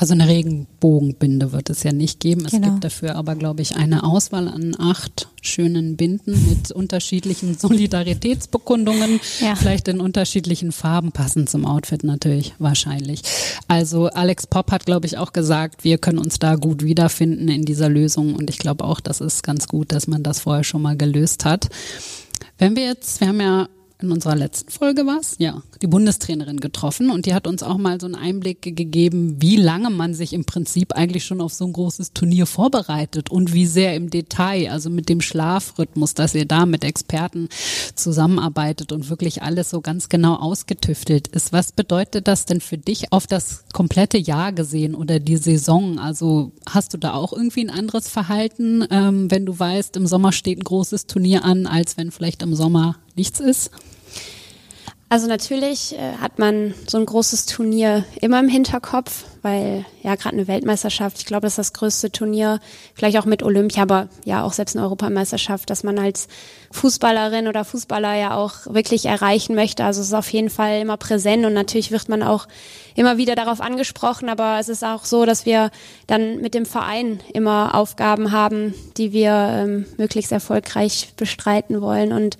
Also 0.00 0.14
eine 0.14 0.28
Regenbogenbinde 0.28 1.52
wird 1.52 1.68
es 1.68 1.82
ja 1.82 1.92
nicht 1.92 2.20
geben. 2.20 2.46
Es 2.46 2.52
genau. 2.52 2.70
gibt 2.70 2.84
dafür 2.84 3.16
aber, 3.16 3.34
glaube 3.34 3.60
ich, 3.60 3.76
eine 3.76 4.02
Auswahl 4.02 4.48
an 4.48 4.74
acht 4.78 5.28
schönen 5.42 5.98
Binden 5.98 6.48
mit 6.48 6.72
unterschiedlichen 6.72 7.54
Solidaritätsbekundungen, 7.58 9.20
ja. 9.40 9.54
vielleicht 9.56 9.88
in 9.88 10.00
unterschiedlichen 10.00 10.72
Farben, 10.72 11.12
passend 11.12 11.50
zum 11.50 11.66
Outfit 11.66 12.02
natürlich, 12.02 12.54
wahrscheinlich. 12.58 13.20
Also 13.68 14.06
Alex 14.06 14.46
Popp 14.46 14.70
hat, 14.70 14.86
glaube 14.86 15.06
ich, 15.06 15.18
auch 15.18 15.34
gesagt, 15.34 15.84
wir 15.84 15.98
können 15.98 16.18
uns 16.18 16.38
da 16.38 16.54
gut 16.54 16.82
wiederfinden 16.82 17.48
in 17.48 17.66
dieser 17.66 17.90
Lösung 17.90 18.34
und 18.34 18.48
ich 18.48 18.58
glaube 18.58 18.84
auch, 18.84 19.00
das 19.00 19.20
ist 19.20 19.42
ganz 19.42 19.68
gut, 19.68 19.92
dass 19.92 20.06
man 20.06 20.22
das 20.22 20.40
vorher 20.40 20.64
schon 20.64 20.80
mal 20.80 20.96
gelöst 20.96 21.44
hat. 21.44 21.68
Wenn 22.56 22.74
wir 22.74 22.84
jetzt, 22.84 23.20
wir 23.20 23.28
haben 23.28 23.40
ja 23.40 23.68
in 24.02 24.12
unserer 24.12 24.36
letzten 24.36 24.70
Folge 24.70 25.06
war 25.06 25.18
es, 25.20 25.36
ja, 25.38 25.62
die 25.82 25.86
Bundestrainerin 25.86 26.60
getroffen 26.60 27.10
und 27.10 27.26
die 27.26 27.34
hat 27.34 27.46
uns 27.46 27.62
auch 27.62 27.78
mal 27.78 28.00
so 28.00 28.06
einen 28.06 28.14
Einblick 28.14 28.62
gegeben, 28.62 29.36
wie 29.40 29.56
lange 29.56 29.90
man 29.90 30.14
sich 30.14 30.32
im 30.32 30.44
Prinzip 30.44 30.92
eigentlich 30.92 31.24
schon 31.24 31.40
auf 31.40 31.52
so 31.52 31.66
ein 31.66 31.72
großes 31.72 32.12
Turnier 32.12 32.46
vorbereitet 32.46 33.30
und 33.30 33.52
wie 33.52 33.66
sehr 33.66 33.94
im 33.94 34.10
Detail, 34.10 34.70
also 34.70 34.90
mit 34.90 35.08
dem 35.08 35.20
Schlafrhythmus, 35.20 36.14
dass 36.14 36.34
ihr 36.34 36.46
da 36.46 36.66
mit 36.66 36.84
Experten 36.84 37.48
zusammenarbeitet 37.94 38.92
und 38.92 39.10
wirklich 39.10 39.42
alles 39.42 39.70
so 39.70 39.80
ganz 39.80 40.08
genau 40.08 40.36
ausgetüftelt 40.36 41.28
ist. 41.28 41.52
Was 41.52 41.72
bedeutet 41.72 42.28
das 42.28 42.46
denn 42.46 42.60
für 42.60 42.78
dich 42.78 43.12
auf 43.12 43.26
das 43.26 43.64
komplette 43.72 44.18
Jahr 44.18 44.52
gesehen 44.52 44.94
oder 44.94 45.20
die 45.20 45.36
Saison? 45.36 45.98
Also 45.98 46.52
hast 46.68 46.94
du 46.94 46.98
da 46.98 47.14
auch 47.14 47.32
irgendwie 47.32 47.64
ein 47.64 47.70
anderes 47.70 48.08
Verhalten, 48.08 48.84
ähm, 48.90 49.30
wenn 49.30 49.46
du 49.46 49.58
weißt, 49.58 49.96
im 49.96 50.06
Sommer 50.06 50.32
steht 50.32 50.58
ein 50.58 50.64
großes 50.64 51.06
Turnier 51.06 51.44
an, 51.44 51.66
als 51.66 51.96
wenn 51.96 52.10
vielleicht 52.10 52.42
im 52.42 52.54
Sommer 52.54 52.96
nichts 53.20 53.38
ist? 53.38 53.70
Also 55.12 55.26
natürlich 55.26 55.98
äh, 55.98 56.18
hat 56.20 56.38
man 56.38 56.72
so 56.86 56.96
ein 56.96 57.04
großes 57.04 57.46
Turnier 57.46 58.04
immer 58.20 58.38
im 58.38 58.48
Hinterkopf, 58.48 59.24
weil 59.42 59.84
ja 60.04 60.14
gerade 60.14 60.36
eine 60.36 60.46
Weltmeisterschaft, 60.46 61.18
ich 61.18 61.26
glaube, 61.26 61.42
das 61.42 61.54
ist 61.54 61.58
das 61.58 61.72
größte 61.72 62.12
Turnier, 62.12 62.60
vielleicht 62.94 63.18
auch 63.18 63.24
mit 63.24 63.42
Olympia, 63.42 63.82
aber 63.82 64.08
ja 64.24 64.44
auch 64.44 64.52
selbst 64.52 64.76
eine 64.76 64.84
Europameisterschaft, 64.84 65.68
dass 65.68 65.82
man 65.82 65.98
als 65.98 66.28
Fußballerin 66.70 67.48
oder 67.48 67.64
Fußballer 67.64 68.14
ja 68.14 68.36
auch 68.36 68.72
wirklich 68.72 69.06
erreichen 69.06 69.56
möchte. 69.56 69.84
Also 69.84 70.00
es 70.00 70.06
ist 70.06 70.14
auf 70.14 70.32
jeden 70.32 70.48
Fall 70.48 70.80
immer 70.80 70.96
präsent 70.96 71.44
und 71.44 71.54
natürlich 71.54 71.90
wird 71.90 72.08
man 72.08 72.22
auch 72.22 72.46
immer 72.94 73.16
wieder 73.16 73.34
darauf 73.34 73.60
angesprochen, 73.60 74.28
aber 74.28 74.58
es 74.60 74.68
ist 74.68 74.84
auch 74.84 75.04
so, 75.04 75.26
dass 75.26 75.44
wir 75.44 75.72
dann 76.06 76.40
mit 76.40 76.54
dem 76.54 76.66
Verein 76.66 77.18
immer 77.34 77.74
Aufgaben 77.74 78.30
haben, 78.30 78.74
die 78.96 79.12
wir 79.12 79.32
ähm, 79.32 79.86
möglichst 79.98 80.30
erfolgreich 80.30 81.14
bestreiten 81.16 81.80
wollen 81.80 82.12
und 82.12 82.38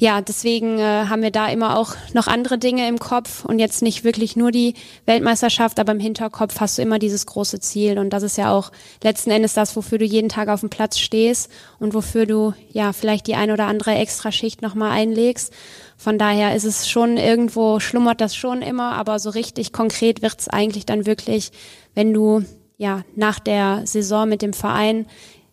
ja, 0.00 0.20
deswegen 0.20 0.78
äh, 0.78 1.06
haben 1.08 1.22
wir 1.22 1.32
da 1.32 1.48
immer 1.48 1.76
auch 1.76 1.96
noch 2.12 2.28
andere 2.28 2.56
Dinge 2.56 2.86
im 2.86 3.00
Kopf 3.00 3.44
und 3.44 3.58
jetzt 3.58 3.82
nicht 3.82 4.04
wirklich 4.04 4.36
nur 4.36 4.52
die 4.52 4.74
Weltmeisterschaft, 5.06 5.80
aber 5.80 5.90
im 5.90 5.98
Hinterkopf 5.98 6.60
hast 6.60 6.78
du 6.78 6.82
immer 6.82 7.00
dieses 7.00 7.26
große 7.26 7.58
Ziel 7.58 7.98
und 7.98 8.10
das 8.10 8.22
ist 8.22 8.38
ja 8.38 8.52
auch 8.52 8.70
letzten 9.02 9.32
Endes 9.32 9.54
das, 9.54 9.74
wofür 9.74 9.98
du 9.98 10.04
jeden 10.04 10.28
Tag 10.28 10.48
auf 10.48 10.60
dem 10.60 10.70
Platz 10.70 10.98
stehst 10.98 11.50
und 11.80 11.94
wofür 11.94 12.26
du 12.26 12.54
ja 12.70 12.92
vielleicht 12.92 13.26
die 13.26 13.34
ein 13.34 13.50
oder 13.50 13.66
andere 13.66 13.96
Extraschicht 13.96 14.62
nochmal 14.62 14.92
einlegst. 14.92 15.52
Von 15.96 16.16
daher 16.16 16.54
ist 16.54 16.64
es 16.64 16.88
schon 16.88 17.16
irgendwo, 17.16 17.80
schlummert 17.80 18.20
das 18.20 18.36
schon 18.36 18.62
immer, 18.62 18.92
aber 18.92 19.18
so 19.18 19.30
richtig 19.30 19.72
konkret 19.72 20.22
wird's 20.22 20.46
eigentlich 20.46 20.86
dann 20.86 21.06
wirklich, 21.06 21.50
wenn 21.94 22.14
du 22.14 22.44
ja 22.76 23.02
nach 23.16 23.40
der 23.40 23.82
Saison 23.84 24.28
mit 24.28 24.42
dem 24.42 24.52
Verein 24.52 25.06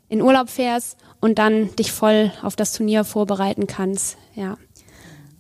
in 0.08 0.22
Urlaub 0.22 0.50
fährst 0.50 0.98
und 1.26 1.40
dann 1.40 1.76
dich 1.76 1.92
voll 1.92 2.32
auf 2.44 2.56
das 2.56 2.72
Turnier 2.72 3.04
vorbereiten 3.04 3.66
kannst. 3.66 4.16
Ja. 4.36 4.58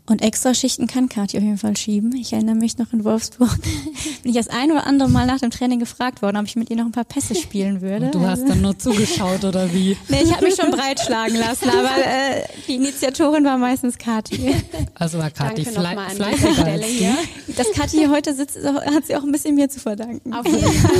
Und 0.07 0.21
extra 0.21 0.53
Schichten 0.53 0.85
kann 0.85 1.09
Kathi 1.09 1.37
auf 1.37 1.43
jeden 1.43 1.57
Fall 1.57 1.75
schieben. 1.75 2.15
Ich 2.15 2.31
erinnere 2.31 2.53
mich 2.53 2.77
noch 2.77 2.93
in 2.93 3.03
Wolfsburg, 3.03 3.49
bin 4.23 4.31
ich 4.31 4.35
das 4.35 4.49
ein 4.49 4.71
oder 4.71 4.85
andere 4.85 5.09
Mal 5.09 5.25
nach 5.25 5.39
dem 5.39 5.49
Training 5.49 5.79
gefragt 5.79 6.21
worden, 6.21 6.37
ob 6.37 6.45
ich 6.45 6.55
mit 6.55 6.69
ihr 6.69 6.75
noch 6.75 6.85
ein 6.85 6.91
paar 6.91 7.05
Pässe 7.05 7.33
spielen 7.33 7.81
würde. 7.81 8.07
Und 8.07 8.15
du 8.15 8.21
hast 8.21 8.47
dann 8.47 8.61
nur 8.61 8.77
zugeschaut 8.77 9.43
oder 9.43 9.73
wie? 9.73 9.97
Nee, 10.07 10.21
ich 10.23 10.31
habe 10.33 10.45
mich 10.45 10.55
schon 10.55 10.69
breitschlagen 10.71 11.35
lassen, 11.37 11.69
aber 11.69 11.89
äh, 11.97 12.43
die 12.67 12.75
Initiatorin 12.75 13.43
war 13.43 13.57
meistens 13.57 13.97
Kathi. 13.97 14.55
Also 14.93 15.17
war 15.17 15.29
Kathi 15.29 15.65
fleißiger 15.65 16.65
als 16.65 16.87
du. 16.87 17.53
Dass 17.53 17.71
Kathi 17.73 17.97
hier 17.97 18.11
heute 18.11 18.33
sitzt, 18.33 18.57
hat 18.63 19.05
sie 19.07 19.15
auch 19.15 19.23
ein 19.23 19.31
bisschen 19.31 19.55
mir 19.55 19.67
zu 19.69 19.79
verdanken. 19.79 20.33
Auf 20.33 20.45
jeden 20.45 20.71
Fall. 20.71 20.91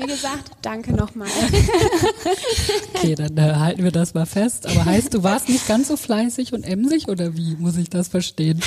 Wie 0.00 0.06
gesagt, 0.06 0.50
danke 0.62 0.92
nochmal. 0.92 1.28
Okay, 2.94 3.14
dann 3.14 3.36
äh, 3.36 3.54
halten 3.54 3.84
wir 3.84 3.92
das 3.92 4.14
mal 4.14 4.26
fest. 4.26 4.66
Aber 4.66 4.84
heißt, 4.84 5.12
du 5.12 5.22
warst 5.22 5.48
nicht 5.48 5.66
ganz 5.66 5.88
so 5.88 5.96
fleißig 5.96 6.52
und 6.52 6.62
emsig 6.62 7.08
oder 7.08 7.36
wie 7.36 7.56
muss 7.56 7.76
ich 7.76 7.90
das 7.90 8.08
verstehen. 8.12 8.60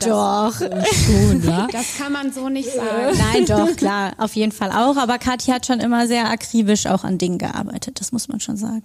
Doch. 0.00 0.54
schon, 0.56 1.42
ja? 1.44 1.68
Das 1.72 1.98
kann 1.98 2.12
man 2.12 2.32
so 2.32 2.48
nicht 2.48 2.72
sagen. 2.72 3.18
Nein, 3.18 3.44
doch, 3.46 3.76
klar, 3.76 4.14
auf 4.16 4.34
jeden 4.34 4.52
Fall 4.52 4.70
auch. 4.70 4.96
Aber 4.96 5.18
Kathi 5.18 5.50
hat 5.50 5.66
schon 5.66 5.80
immer 5.80 6.06
sehr 6.06 6.30
akribisch 6.30 6.86
auch 6.86 7.04
an 7.04 7.18
Dingen 7.18 7.38
gearbeitet, 7.38 8.00
das 8.00 8.12
muss 8.12 8.28
man 8.28 8.40
schon 8.40 8.56
sagen. 8.56 8.82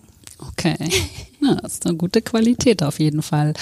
Okay, 0.49 0.75
ja, 1.39 1.55
das 1.55 1.73
ist 1.73 1.85
eine 1.85 1.97
gute 1.97 2.21
Qualität 2.21 2.81
auf 2.81 2.99
jeden 2.99 3.21
Fall. 3.21 3.53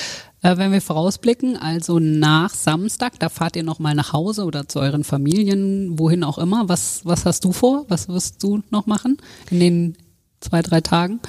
Äh, 0.41 0.57
wenn 0.57 0.71
wir 0.71 0.81
vorausblicken, 0.81 1.57
also 1.57 1.99
nach 1.99 2.53
Samstag, 2.53 3.19
da 3.19 3.27
fahrt 3.27 3.57
ihr 3.57 3.63
nochmal 3.63 3.95
nach 3.95 4.13
Hause 4.13 4.45
oder 4.45 4.67
zu 4.67 4.79
euren 4.79 5.03
Familien, 5.03 5.99
wohin 5.99 6.23
auch 6.23 6.37
immer. 6.37 6.69
Was, 6.69 7.01
was 7.03 7.25
hast 7.25 7.43
du 7.43 7.51
vor? 7.51 7.85
Was 7.89 8.07
wirst 8.07 8.41
du 8.41 8.61
noch 8.69 8.85
machen 8.85 9.17
in 9.51 9.59
den 9.59 9.97
zwei, 10.39 10.61
drei 10.61 10.79
Tagen? 10.79 11.19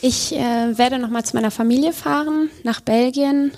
Ich 0.00 0.32
äh, 0.32 0.78
werde 0.78 0.98
nochmal 1.00 1.24
zu 1.24 1.34
meiner 1.36 1.50
Familie 1.50 1.92
fahren, 1.92 2.48
nach 2.62 2.80
Belgien 2.80 3.50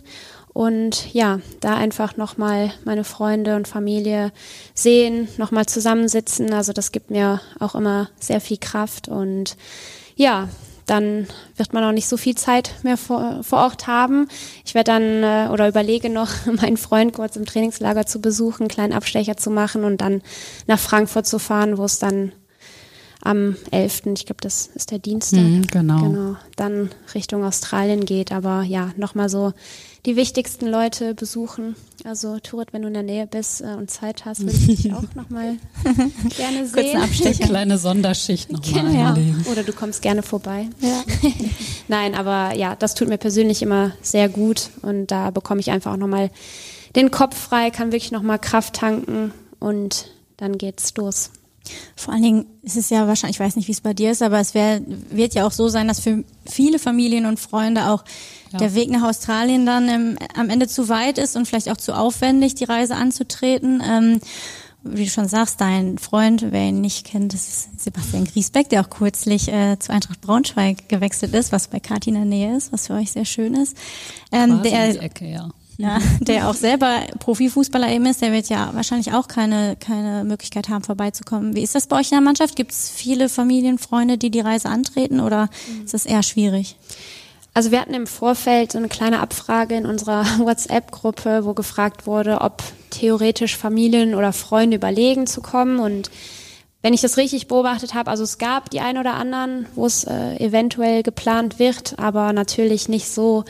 und 0.53 1.13
ja, 1.15 1.41
da 1.61 1.77
einfach 1.77 2.17
nochmal 2.17 2.73
meine 2.85 3.05
Freunde 3.05 3.57
und 3.57 3.69
Familie 3.69 4.33
sehen, 4.75 5.29
nochmal 5.39 5.67
zusammensitzen. 5.67 6.53
Also 6.53 6.73
das 6.73 6.93
gibt 6.93 7.11
mir 7.11 7.41
auch 7.59 7.75
immer 7.75 8.11
sehr 8.21 8.41
viel 8.41 8.59
Kraft 8.59 9.09
und 9.09 9.57
ja, 10.15 10.49
dann 10.87 11.27
wird 11.57 11.73
man 11.73 11.85
auch 11.85 11.93
nicht 11.93 12.09
so 12.09 12.17
viel 12.17 12.35
Zeit 12.35 12.75
mehr 12.83 12.97
vor, 12.97 13.43
vor 13.43 13.61
Ort 13.61 13.87
haben. 13.87 14.29
Ich 14.65 14.75
werde 14.75 14.91
dann 14.91 15.23
äh, 15.23 15.49
oder 15.51 15.69
überlege 15.69 16.11
noch, 16.11 16.29
meinen 16.61 16.77
Freund 16.77 17.15
kurz 17.15 17.37
im 17.37 17.47
Trainingslager 17.47 18.05
zu 18.05 18.21
besuchen, 18.21 18.65
einen 18.65 18.69
kleinen 18.69 18.93
Abstecher 18.93 19.37
zu 19.37 19.51
machen 19.51 19.85
und 19.85 20.01
dann 20.01 20.23
nach 20.67 20.79
Frankfurt 20.79 21.27
zu 21.27 21.39
fahren, 21.39 21.79
wo 21.79 21.85
es 21.85 21.99
dann 21.99 22.33
am 23.25 23.57
11., 23.71 24.07
ich 24.15 24.27
glaube, 24.27 24.41
das 24.41 24.67
ist 24.75 24.91
der 24.91 24.99
Dienstag, 24.99 25.41
mhm, 25.41 25.63
genau. 25.69 26.03
genau, 26.03 26.37
dann 26.57 26.91
Richtung 27.15 27.45
Australien 27.45 28.05
geht. 28.05 28.33
Aber 28.33 28.63
ja, 28.63 28.91
nochmal 28.97 29.29
so 29.29 29.53
die 30.05 30.17
wichtigsten 30.17 30.67
Leute 30.67 31.15
besuchen. 31.15 31.77
Also 32.05 32.41
Turit, 32.41 32.73
wenn 32.73 32.83
du 32.83 32.89
in 32.89 32.95
der 32.95 33.05
Nähe 33.05 33.29
bist 33.29 33.61
äh, 33.61 33.75
und 33.79 33.91
Zeit 33.91 34.25
hast, 34.25 34.41
würde 34.41 34.57
ich 34.57 34.83
dich 34.83 34.93
auch 34.93 35.15
nochmal 35.15 35.59
gerne 36.37 36.67
sehen. 36.67 36.73
Kurzen 36.73 36.97
Abstecher. 36.97 37.45
Kleine 37.49 37.79
Sonderschicht 37.79 38.51
nochmal 38.51 38.93
ja. 38.93 39.09
einlegen. 39.11 39.47
Oder 39.51 39.63
du 39.63 39.73
kommst 39.73 40.03
gerne 40.03 40.25
vorbei. 40.25 40.69
Ja. 40.81 41.05
Nein, 41.89 42.17
aber 42.17 42.57
ja, 42.57 42.75
das 42.75 42.95
tut 42.95 43.09
mir 43.09 43.19
persönlich 43.19 43.63
immer 43.63 43.93
sehr 44.03 44.29
gut 44.29 44.71
und 44.83 45.13
da 45.13 45.31
bekomme 45.31 45.61
ich 45.61 45.71
einfach 45.71 45.93
auch 45.93 45.97
nochmal 45.97 46.31
den 46.97 47.13
Kopf 47.13 47.37
frei, 47.37 47.71
kann 47.71 47.93
wirklich 47.93 48.11
nochmal 48.11 48.41
Kraft 48.41 48.75
tanken 48.75 49.33
und 49.61 50.11
dann 50.37 50.59
geht's 50.59 50.93
los. 50.97 51.31
Vor 51.97 52.13
allen 52.13 52.23
Dingen 52.23 52.47
ist 52.63 52.77
es 52.77 52.91
ja 52.91 53.07
wahrscheinlich, 53.07 53.37
ich 53.37 53.41
weiß 53.41 53.57
nicht, 53.57 53.69
wie 53.69 53.73
es 53.73 53.81
bei 53.81 53.95
dir 53.95 54.11
ist, 54.11 54.23
aber 54.23 54.41
es 54.41 54.55
wär, 54.55 54.81
wird 55.11 55.35
ja 55.35 55.47
auch 55.47 55.53
so 55.53 55.69
sein, 55.69 55.89
dass 55.89 56.01
für 56.01 56.25
viele 56.47 56.79
Familien 56.79 57.27
und 57.27 57.39
Freunde 57.39 57.89
auch 57.89 58.05
ja. 58.53 58.59
der 58.59 58.75
Weg 58.75 58.91
nach 58.91 59.03
Australien 59.03 59.67
dann 59.67 59.89
im, 59.89 60.19
am 60.35 60.51
Ende 60.51 60.69
zu 60.69 60.89
weit 60.89 61.19
ist 61.19 61.37
und 61.37 61.47
vielleicht 61.47 61.71
auch 61.71 61.77
zu 61.77 61.97
aufwendig, 61.97 62.55
die 62.55 62.65
Reise 62.65 62.97
anzutreten. 62.97 63.83
Ähm, 63.87 64.21
wie 64.85 65.05
du 65.05 65.11
schon 65.11 65.29
sagst, 65.29 65.61
dein 65.61 65.99
Freund, 65.99 66.47
wer 66.51 66.69
ihn 66.69 66.81
nicht 66.81 67.07
kennt, 67.07 67.35
das 67.35 67.47
ist 67.47 67.81
Sebastian 67.81 68.25
Griesbeck, 68.25 68.69
der 68.69 68.81
auch 68.81 68.91
kürzlich 68.91 69.47
äh, 69.47 69.79
zu 69.79 69.93
Eintracht 69.93 70.21
Braunschweig 70.21 70.89
gewechselt 70.89 71.35
ist, 71.35 71.53
was 71.53 71.69
bei 71.69 71.79
Kati 71.79 72.11
in 72.11 72.17
der 72.17 72.25
Nähe 72.25 72.57
ist, 72.57 72.73
was 72.73 72.89
für 72.89 72.95
euch 72.95 73.13
sehr 73.13 73.25
schön 73.25 73.55
ist. 73.55 73.77
Ähm, 74.33 74.61
der, 74.65 75.01
Ecke, 75.01 75.31
ja 75.31 75.51
ja, 75.79 75.99
der 76.21 76.49
auch 76.49 76.55
selber 76.55 77.01
Profifußballer 77.19 77.91
eben 77.91 78.07
ist, 78.07 78.23
der 78.23 78.33
wird 78.33 78.49
ja 78.49 78.71
wahrscheinlich 78.73 79.13
auch 79.13 79.29
keine, 79.29 79.77
keine 79.77 80.25
Möglichkeit 80.25 80.69
haben, 80.69 80.85
vorbeizukommen. 80.85 81.57
Wie 81.57 81.63
ist 81.63 81.75
das 81.75 81.87
bei 81.87 81.99
euch 81.99 82.11
in 82.11 82.17
der 82.17 82.21
Mannschaft? 82.21 82.57
Gibt 82.57 82.73
es 82.73 82.91
viele 82.91 83.29
Familienfreunde, 83.29 84.19
die 84.19 84.31
die 84.31 84.41
Reise 84.41 84.69
antreten 84.69 85.21
oder 85.21 85.49
mhm. 85.69 85.85
ist 85.85 85.95
das 85.95 86.07
eher 86.07 86.23
schwierig? 86.23 86.77
Also 87.55 87.71
wir 87.71 87.81
hatten 87.81 87.95
im 87.95 88.07
Vorfeld 88.07 88.73
so 88.73 88.79
eine 88.79 88.89
kleine 88.89 89.21
Abfrage 89.21 89.75
in 89.75 89.87
unserer 89.87 90.25
WhatsApp-Gruppe, 90.39 91.45
wo 91.45 91.55
gefragt 91.55 92.07
wurde, 92.07 92.41
ob 92.41 92.63
theoretisch 92.91 93.57
Familien 93.57 94.15
oder 94.15 94.33
Freunde 94.33 94.77
überlegen 94.77 95.27
zu 95.27 95.41
kommen 95.41 95.79
und 95.79 96.11
wenn 96.83 96.95
ich 96.95 97.01
das 97.01 97.17
richtig 97.17 97.47
beobachtet 97.47 97.95
habe, 97.95 98.11
also 98.11 98.25
es 98.25 98.39
gab 98.39 98.69
die 98.71 98.81
ein 98.81 98.99
oder 98.99 99.15
anderen, 99.15 99.67
wo 99.77 99.87
es 99.87 100.03
äh, 100.03 100.37
eventuell 100.45 101.05
geplant 101.05 101.61
wird, 101.61 101.97
aber 101.99 102.33
natürlich 102.33 102.89
nicht 102.89 103.09
so 103.09 103.45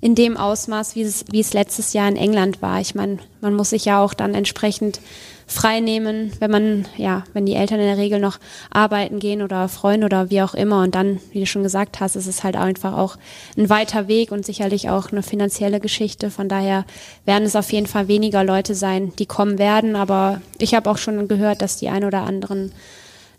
in 0.00 0.14
dem 0.14 0.36
Ausmaß, 0.36 0.96
wie 0.96 1.02
es, 1.02 1.24
wie 1.30 1.40
es 1.40 1.52
letztes 1.52 1.92
Jahr 1.92 2.08
in 2.08 2.16
England 2.16 2.62
war. 2.62 2.80
Ich 2.80 2.94
meine, 2.94 3.18
man 3.40 3.54
muss 3.54 3.70
sich 3.70 3.84
ja 3.84 4.02
auch 4.02 4.14
dann 4.14 4.34
entsprechend 4.34 5.00
freinehmen, 5.46 6.32
wenn 6.38 6.50
man, 6.50 6.86
ja, 6.96 7.24
wenn 7.32 7.44
die 7.44 7.56
Eltern 7.56 7.80
in 7.80 7.86
der 7.86 7.98
Regel 7.98 8.20
noch 8.20 8.38
arbeiten 8.70 9.18
gehen 9.18 9.42
oder 9.42 9.68
Freunde 9.68 10.06
oder 10.06 10.30
wie 10.30 10.42
auch 10.42 10.54
immer. 10.54 10.82
Und 10.82 10.94
dann, 10.94 11.20
wie 11.32 11.40
du 11.40 11.46
schon 11.46 11.64
gesagt 11.64 12.00
hast, 12.00 12.14
ist 12.14 12.28
es 12.28 12.44
halt 12.44 12.56
einfach 12.56 12.96
auch 12.96 13.16
ein 13.58 13.68
weiter 13.68 14.06
Weg 14.06 14.30
und 14.30 14.46
sicherlich 14.46 14.88
auch 14.88 15.10
eine 15.10 15.22
finanzielle 15.22 15.80
Geschichte. 15.80 16.30
Von 16.30 16.48
daher 16.48 16.84
werden 17.24 17.44
es 17.44 17.56
auf 17.56 17.72
jeden 17.72 17.86
Fall 17.86 18.06
weniger 18.06 18.44
Leute 18.44 18.74
sein, 18.74 19.12
die 19.18 19.26
kommen 19.26 19.58
werden. 19.58 19.96
Aber 19.96 20.40
ich 20.58 20.74
habe 20.74 20.88
auch 20.88 20.98
schon 20.98 21.26
gehört, 21.26 21.62
dass 21.62 21.76
die 21.76 21.88
ein 21.88 22.04
oder 22.04 22.22
anderen 22.22 22.72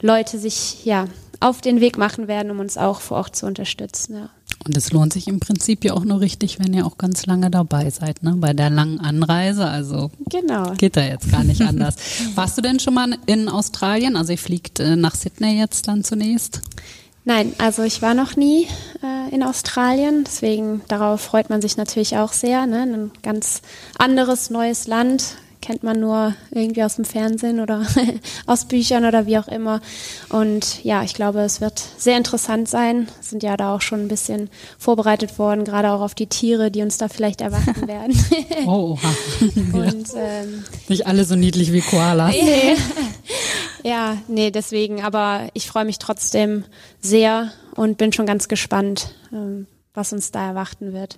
Leute 0.01 0.37
sich, 0.37 0.83
ja, 0.83 1.05
auf 1.39 1.61
den 1.61 1.81
Weg 1.81 1.97
machen 1.97 2.27
werden, 2.27 2.51
um 2.51 2.59
uns 2.59 2.77
auch 2.77 3.01
vor 3.01 3.17
Ort 3.17 3.35
zu 3.35 3.47
unterstützen. 3.47 4.15
Ja. 4.15 4.29
Und 4.63 4.77
es 4.77 4.91
lohnt 4.91 5.13
sich 5.13 5.27
im 5.27 5.39
Prinzip 5.39 5.83
ja 5.83 5.93
auch 5.93 6.03
nur 6.03 6.19
richtig, 6.19 6.59
wenn 6.59 6.73
ihr 6.73 6.85
auch 6.85 6.97
ganz 6.97 7.25
lange 7.25 7.49
dabei 7.49 7.89
seid, 7.89 8.21
ne? 8.21 8.35
Bei 8.37 8.53
der 8.53 8.69
langen 8.69 8.99
Anreise. 8.99 9.65
Also 9.65 10.11
genau. 10.29 10.73
geht 10.73 10.97
da 10.97 11.01
jetzt 11.01 11.31
gar 11.31 11.43
nicht 11.43 11.61
anders. 11.61 11.95
Warst 12.35 12.57
du 12.57 12.61
denn 12.61 12.79
schon 12.79 12.93
mal 12.93 13.17
in 13.25 13.49
Australien? 13.49 14.15
Also 14.15 14.33
ihr 14.33 14.37
fliegt 14.37 14.79
äh, 14.79 14.95
nach 14.95 15.15
Sydney 15.15 15.57
jetzt 15.57 15.87
dann 15.87 16.03
zunächst? 16.03 16.61
Nein, 17.23 17.53
also 17.59 17.83
ich 17.83 18.01
war 18.01 18.13
noch 18.13 18.35
nie 18.35 18.67
äh, 19.03 19.33
in 19.33 19.43
Australien, 19.43 20.23
deswegen 20.25 20.81
darauf 20.87 21.21
freut 21.21 21.49
man 21.49 21.61
sich 21.61 21.77
natürlich 21.77 22.17
auch 22.17 22.33
sehr. 22.33 22.65
Ne? 22.65 22.81
Ein 22.81 23.11
ganz 23.21 23.61
anderes 23.97 24.49
neues 24.49 24.87
Land, 24.87 25.35
kennt 25.71 25.83
man 25.83 26.01
nur 26.01 26.35
irgendwie 26.51 26.83
aus 26.83 26.97
dem 26.97 27.05
Fernsehen 27.05 27.61
oder 27.61 27.85
aus 28.45 28.65
Büchern 28.65 29.05
oder 29.05 29.25
wie 29.25 29.37
auch 29.37 29.47
immer. 29.47 29.79
Und 30.27 30.83
ja, 30.83 31.01
ich 31.03 31.13
glaube, 31.13 31.39
es 31.39 31.61
wird 31.61 31.81
sehr 31.97 32.17
interessant 32.17 32.67
sein. 32.67 33.07
Sind 33.21 33.41
ja 33.41 33.55
da 33.55 33.73
auch 33.73 33.79
schon 33.79 34.01
ein 34.01 34.07
bisschen 34.09 34.49
vorbereitet 34.77 35.39
worden, 35.39 35.63
gerade 35.63 35.91
auch 35.91 36.01
auf 36.01 36.13
die 36.13 36.27
Tiere, 36.27 36.71
die 36.71 36.81
uns 36.81 36.97
da 36.97 37.07
vielleicht 37.07 37.39
erwarten 37.39 37.87
werden. 37.87 38.19
oh, 38.65 38.97
oha. 38.97 39.15
Und, 39.71 40.09
ähm, 40.17 40.65
Nicht 40.89 41.07
alle 41.07 41.23
so 41.23 41.37
niedlich 41.37 41.71
wie 41.71 41.79
Koalas. 41.79 42.33
Nee. 42.33 42.75
ja, 43.89 44.17
nee, 44.27 44.51
deswegen. 44.51 45.01
Aber 45.01 45.47
ich 45.53 45.67
freue 45.67 45.85
mich 45.85 45.99
trotzdem 45.99 46.65
sehr 46.99 47.53
und 47.75 47.97
bin 47.97 48.11
schon 48.11 48.25
ganz 48.25 48.49
gespannt, 48.49 49.15
ähm, 49.31 49.67
was 49.93 50.11
uns 50.11 50.31
da 50.31 50.45
erwarten 50.45 50.91
wird. 50.91 51.17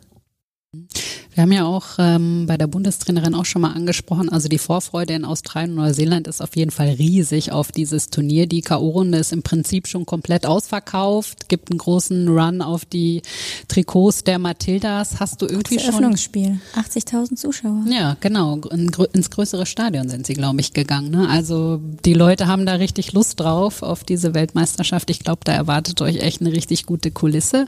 Wir 1.33 1.43
haben 1.43 1.51
ja 1.51 1.65
auch 1.65 1.85
ähm, 1.97 2.45
bei 2.47 2.57
der 2.57 2.67
Bundestrainerin 2.67 3.33
auch 3.33 3.45
schon 3.45 3.63
mal 3.63 3.71
angesprochen, 3.71 4.29
also 4.29 4.47
die 4.47 4.59
Vorfreude 4.59 5.13
in 5.13 5.25
Australien 5.25 5.71
und 5.71 5.77
Neuseeland 5.77 6.27
ist 6.27 6.41
auf 6.41 6.55
jeden 6.55 6.69
Fall 6.69 6.89
riesig 6.89 7.51
auf 7.51 7.71
dieses 7.71 8.09
Turnier. 8.09 8.45
Die 8.45 8.61
K.O.-Runde 8.61 9.17
ist 9.17 9.33
im 9.33 9.41
Prinzip 9.41 9.87
schon 9.87 10.05
komplett 10.05 10.45
ausverkauft, 10.45 11.49
gibt 11.49 11.71
einen 11.71 11.79
großen 11.79 12.27
Run 12.27 12.61
auf 12.61 12.85
die 12.85 13.23
Trikots 13.67 14.23
der 14.23 14.37
Matildas. 14.37 15.19
Hast 15.19 15.41
du 15.41 15.47
irgendwie 15.47 15.75
das 15.75 15.85
schon... 15.85 15.93
Eröffnungsspiel, 15.95 16.59
80.000 16.75 17.35
Zuschauer. 17.35 17.83
Ja, 17.89 18.15
genau, 18.19 18.57
In, 18.71 18.91
ins 19.13 19.31
größere 19.31 19.65
Stadion 19.65 20.09
sind 20.09 20.27
sie, 20.27 20.35
glaube 20.35 20.61
ich, 20.61 20.73
gegangen. 20.73 21.09
Ne? 21.09 21.27
Also 21.29 21.81
die 22.05 22.13
Leute 22.13 22.47
haben 22.47 22.65
da 22.65 22.73
richtig 22.73 23.13
Lust 23.13 23.39
drauf, 23.39 23.81
auf 23.81 24.03
diese 24.03 24.33
Weltmeisterschaft. 24.35 25.09
Ich 25.09 25.19
glaube, 25.19 25.41
da 25.43 25.53
erwartet 25.53 26.01
euch 26.01 26.17
echt 26.17 26.41
eine 26.41 26.51
richtig 26.51 26.85
gute 26.85 27.09
Kulisse. 27.09 27.65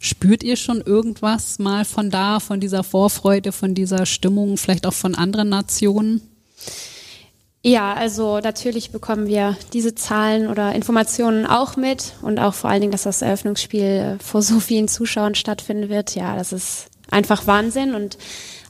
Spürt 0.00 0.42
ihr 0.42 0.56
schon 0.56 0.80
irgendwas 0.80 1.58
mal 1.58 1.84
von 1.84 2.10
da, 2.10 2.40
von 2.40 2.60
dieser 2.60 2.84
Vorfreude, 2.84 3.52
von 3.52 3.74
dieser 3.74 4.06
Stimmung, 4.06 4.56
vielleicht 4.56 4.86
auch 4.86 4.92
von 4.92 5.14
anderen 5.14 5.48
Nationen? 5.48 6.20
Ja, 7.66 7.94
also 7.94 8.40
natürlich 8.40 8.90
bekommen 8.90 9.26
wir 9.26 9.56
diese 9.72 9.94
Zahlen 9.94 10.48
oder 10.48 10.74
Informationen 10.74 11.46
auch 11.46 11.76
mit 11.76 12.12
und 12.20 12.38
auch 12.38 12.52
vor 12.52 12.68
allen 12.68 12.82
Dingen, 12.82 12.92
dass 12.92 13.04
das 13.04 13.22
Eröffnungsspiel 13.22 14.18
vor 14.22 14.42
so 14.42 14.60
vielen 14.60 14.86
Zuschauern 14.86 15.34
stattfinden 15.34 15.88
wird. 15.88 16.14
Ja, 16.14 16.36
das 16.36 16.52
ist 16.52 16.88
einfach 17.10 17.46
Wahnsinn 17.46 17.94
und 17.94 18.18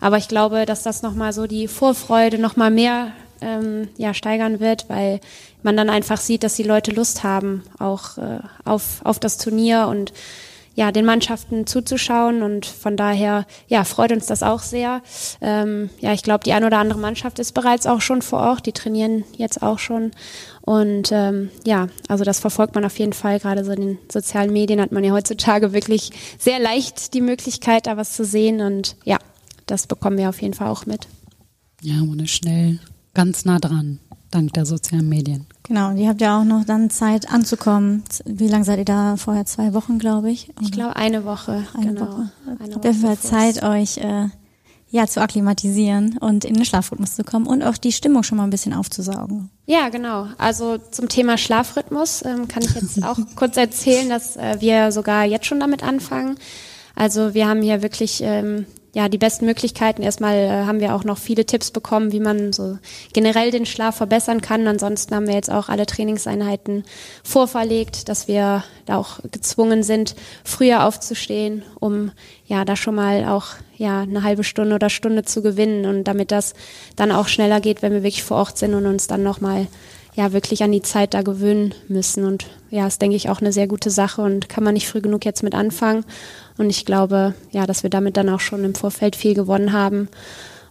aber 0.00 0.18
ich 0.18 0.28
glaube, 0.28 0.64
dass 0.66 0.82
das 0.84 1.02
nochmal 1.02 1.32
so 1.32 1.46
die 1.46 1.66
Vorfreude 1.66 2.38
nochmal 2.38 2.70
mehr 2.70 3.12
ähm, 3.40 3.88
ja, 3.96 4.14
steigern 4.14 4.60
wird, 4.60 4.88
weil 4.88 5.20
man 5.62 5.76
dann 5.76 5.90
einfach 5.90 6.20
sieht, 6.20 6.44
dass 6.44 6.54
die 6.54 6.62
Leute 6.62 6.90
Lust 6.90 7.24
haben 7.24 7.64
auch 7.78 8.18
äh, 8.18 8.40
auf, 8.64 9.00
auf 9.02 9.18
das 9.18 9.38
Turnier 9.38 9.88
und 9.88 10.12
ja, 10.74 10.92
den 10.92 11.04
Mannschaften 11.04 11.66
zuzuschauen 11.66 12.42
und 12.42 12.66
von 12.66 12.96
daher, 12.96 13.46
ja, 13.68 13.84
freut 13.84 14.12
uns 14.12 14.26
das 14.26 14.42
auch 14.42 14.60
sehr. 14.60 15.02
Ähm, 15.40 15.90
ja, 16.00 16.12
ich 16.12 16.22
glaube, 16.22 16.44
die 16.44 16.52
eine 16.52 16.66
oder 16.66 16.78
andere 16.78 16.98
Mannschaft 16.98 17.38
ist 17.38 17.52
bereits 17.52 17.86
auch 17.86 18.00
schon 18.00 18.22
vor 18.22 18.40
Ort, 18.40 18.66
die 18.66 18.72
trainieren 18.72 19.24
jetzt 19.36 19.62
auch 19.62 19.78
schon 19.78 20.10
und 20.62 21.12
ähm, 21.12 21.50
ja, 21.66 21.88
also 22.08 22.24
das 22.24 22.40
verfolgt 22.40 22.74
man 22.74 22.86
auf 22.86 22.98
jeden 22.98 23.12
Fall. 23.12 23.38
Gerade 23.38 23.64
so 23.64 23.72
in 23.72 23.80
den 23.80 23.98
sozialen 24.10 24.52
Medien 24.52 24.80
hat 24.80 24.92
man 24.92 25.04
ja 25.04 25.12
heutzutage 25.12 25.74
wirklich 25.74 26.10
sehr 26.38 26.58
leicht 26.58 27.12
die 27.12 27.20
Möglichkeit, 27.20 27.86
da 27.86 27.98
was 27.98 28.14
zu 28.14 28.24
sehen 28.24 28.62
und 28.62 28.96
ja, 29.04 29.18
das 29.66 29.86
bekommen 29.86 30.16
wir 30.16 30.30
auf 30.30 30.40
jeden 30.40 30.54
Fall 30.54 30.68
auch 30.68 30.86
mit. 30.86 31.06
Ja, 31.82 31.96
ist 32.22 32.30
schnell 32.30 32.78
ganz 33.12 33.44
nah 33.44 33.58
dran, 33.58 34.00
dank 34.34 34.52
der 34.52 34.66
sozialen 34.66 35.08
Medien. 35.08 35.46
Genau, 35.62 35.90
und 35.90 35.96
ihr 35.96 36.08
habt 36.08 36.20
ja 36.20 36.40
auch 36.40 36.44
noch 36.44 36.64
dann 36.64 36.90
Zeit 36.90 37.30
anzukommen. 37.30 38.02
Wie 38.24 38.48
lange 38.48 38.64
seid 38.64 38.78
ihr 38.78 38.84
da? 38.84 39.16
Vorher 39.16 39.46
zwei 39.46 39.72
Wochen, 39.72 39.98
glaube 39.98 40.30
ich. 40.30 40.50
Ich 40.60 40.72
glaube 40.72 40.96
eine 40.96 41.24
Woche. 41.24 41.64
Eine 41.74 41.94
genau. 41.94 42.00
Woche. 42.08 42.30
Eine 42.60 42.74
Woche 42.74 43.02
Woche 43.02 43.20
Zeit, 43.20 43.62
euch 43.62 43.98
äh, 43.98 44.28
ja 44.90 45.06
zu 45.06 45.20
akklimatisieren 45.20 46.18
und 46.18 46.44
in 46.44 46.54
den 46.54 46.64
Schlafrhythmus 46.64 47.16
zu 47.16 47.24
kommen 47.24 47.46
und 47.46 47.62
auch 47.62 47.76
die 47.76 47.92
Stimmung 47.92 48.22
schon 48.22 48.38
mal 48.38 48.44
ein 48.44 48.50
bisschen 48.50 48.72
aufzusaugen. 48.72 49.50
Ja, 49.66 49.88
genau. 49.88 50.28
Also 50.38 50.78
zum 50.78 51.08
Thema 51.08 51.38
Schlafrhythmus 51.38 52.24
ähm, 52.24 52.46
kann 52.48 52.62
ich 52.62 52.74
jetzt 52.74 53.02
auch 53.02 53.18
kurz 53.36 53.56
erzählen, 53.56 54.08
dass 54.08 54.36
äh, 54.36 54.56
wir 54.60 54.92
sogar 54.92 55.24
jetzt 55.24 55.46
schon 55.46 55.60
damit 55.60 55.82
anfangen. 55.82 56.36
Also 56.94 57.34
wir 57.34 57.48
haben 57.48 57.62
hier 57.62 57.82
wirklich 57.82 58.20
ähm, 58.22 58.66
ja, 58.94 59.08
die 59.08 59.18
besten 59.18 59.44
Möglichkeiten. 59.44 60.02
Erstmal 60.02 60.36
äh, 60.36 60.64
haben 60.66 60.80
wir 60.80 60.94
auch 60.94 61.02
noch 61.02 61.18
viele 61.18 61.44
Tipps 61.44 61.72
bekommen, 61.72 62.12
wie 62.12 62.20
man 62.20 62.52
so 62.52 62.78
generell 63.12 63.50
den 63.50 63.66
Schlaf 63.66 63.96
verbessern 63.96 64.40
kann. 64.40 64.66
Ansonsten 64.68 65.14
haben 65.14 65.26
wir 65.26 65.34
jetzt 65.34 65.50
auch 65.50 65.68
alle 65.68 65.84
Trainingseinheiten 65.84 66.84
vorverlegt, 67.24 68.08
dass 68.08 68.28
wir 68.28 68.62
da 68.86 68.96
auch 68.96 69.18
gezwungen 69.32 69.82
sind, 69.82 70.14
früher 70.44 70.84
aufzustehen, 70.84 71.64
um 71.80 72.12
ja 72.46 72.64
da 72.64 72.76
schon 72.76 72.94
mal 72.94 73.24
auch 73.24 73.46
ja 73.76 74.02
eine 74.02 74.22
halbe 74.22 74.44
Stunde 74.44 74.76
oder 74.76 74.90
Stunde 74.90 75.24
zu 75.24 75.42
gewinnen 75.42 75.86
und 75.86 76.04
damit 76.04 76.30
das 76.30 76.54
dann 76.94 77.10
auch 77.10 77.26
schneller 77.26 77.60
geht, 77.60 77.82
wenn 77.82 77.92
wir 77.92 78.04
wirklich 78.04 78.22
vor 78.22 78.36
Ort 78.36 78.58
sind 78.58 78.74
und 78.74 78.86
uns 78.86 79.08
dann 79.08 79.24
nochmal 79.24 79.66
ja 80.14 80.32
wirklich 80.32 80.62
an 80.62 80.72
die 80.72 80.82
Zeit 80.82 81.14
da 81.14 81.22
gewöhnen 81.22 81.74
müssen. 81.88 82.24
Und 82.24 82.46
ja, 82.70 82.86
ist, 82.86 83.02
denke 83.02 83.16
ich, 83.16 83.28
auch 83.28 83.40
eine 83.40 83.52
sehr 83.52 83.66
gute 83.66 83.90
Sache 83.90 84.22
und 84.22 84.48
kann 84.48 84.64
man 84.64 84.74
nicht 84.74 84.88
früh 84.88 85.00
genug 85.00 85.24
jetzt 85.24 85.42
mit 85.42 85.54
anfangen. 85.54 86.04
Und 86.56 86.70
ich 86.70 86.84
glaube, 86.84 87.34
ja, 87.50 87.66
dass 87.66 87.82
wir 87.82 87.90
damit 87.90 88.16
dann 88.16 88.28
auch 88.28 88.40
schon 88.40 88.64
im 88.64 88.74
Vorfeld 88.74 89.16
viel 89.16 89.34
gewonnen 89.34 89.72
haben 89.72 90.08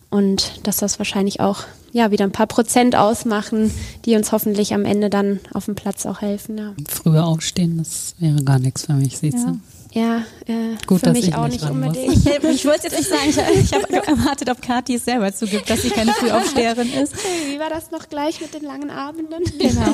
und 0.10 0.65
dass 0.67 0.77
das 0.77 0.99
wahrscheinlich 0.99 1.39
auch 1.39 1.63
ja 1.91 2.12
wieder 2.12 2.23
ein 2.23 2.32
paar 2.32 2.47
Prozent 2.47 2.95
ausmachen, 2.95 3.71
die 4.06 4.15
uns 4.15 4.32
hoffentlich 4.32 4.73
am 4.73 4.86
Ende 4.86 5.10
dann 5.10 5.39
auf 5.53 5.65
dem 5.65 5.75
Platz 5.75 6.06
auch 6.06 6.21
helfen. 6.21 6.58
Ja. 6.58 6.73
Früher 6.88 7.25
aufstehen, 7.25 7.77
das 7.77 8.15
wäre 8.19 8.43
gar 8.43 8.60
nichts 8.60 8.86
für 8.86 8.93
mich, 8.93 9.17
siehst 9.17 9.39
ja. 9.39 9.56
Ja, 9.93 10.23
äh, 10.47 10.75
Gut, 10.88 11.01
für 11.01 11.06
dass 11.06 11.13
mich 11.13 11.27
ich 11.27 11.36
auch 11.36 11.47
nicht 11.47 11.62
muss. 11.62 11.69
unbedingt. 11.69 12.13
Ich, 12.13 12.25
ich 12.43 12.65
wollte 12.65 12.88
jetzt 12.88 12.97
nicht 12.97 13.10
sagen, 13.10 13.29
ich, 13.29 13.71
ich 13.71 13.73
habe 13.73 14.08
erwartet, 14.08 14.49
ob 14.49 14.60
Kathi 14.60 14.95
es 14.95 15.06
selber 15.06 15.32
zugibt, 15.32 15.69
dass 15.69 15.84
sie 15.84 15.91
keine 15.91 16.12
Frühaufsteherin 16.13 16.91
ist. 17.03 17.13
Wie 17.47 17.60
war 17.60 17.69
das 17.69 17.91
noch 17.91 18.10
gleich 18.10 18.41
mit 18.41 18.56
den 18.56 18.63
langen 18.63 18.89
Abenden? 18.89 19.43
Genau. 19.60 19.93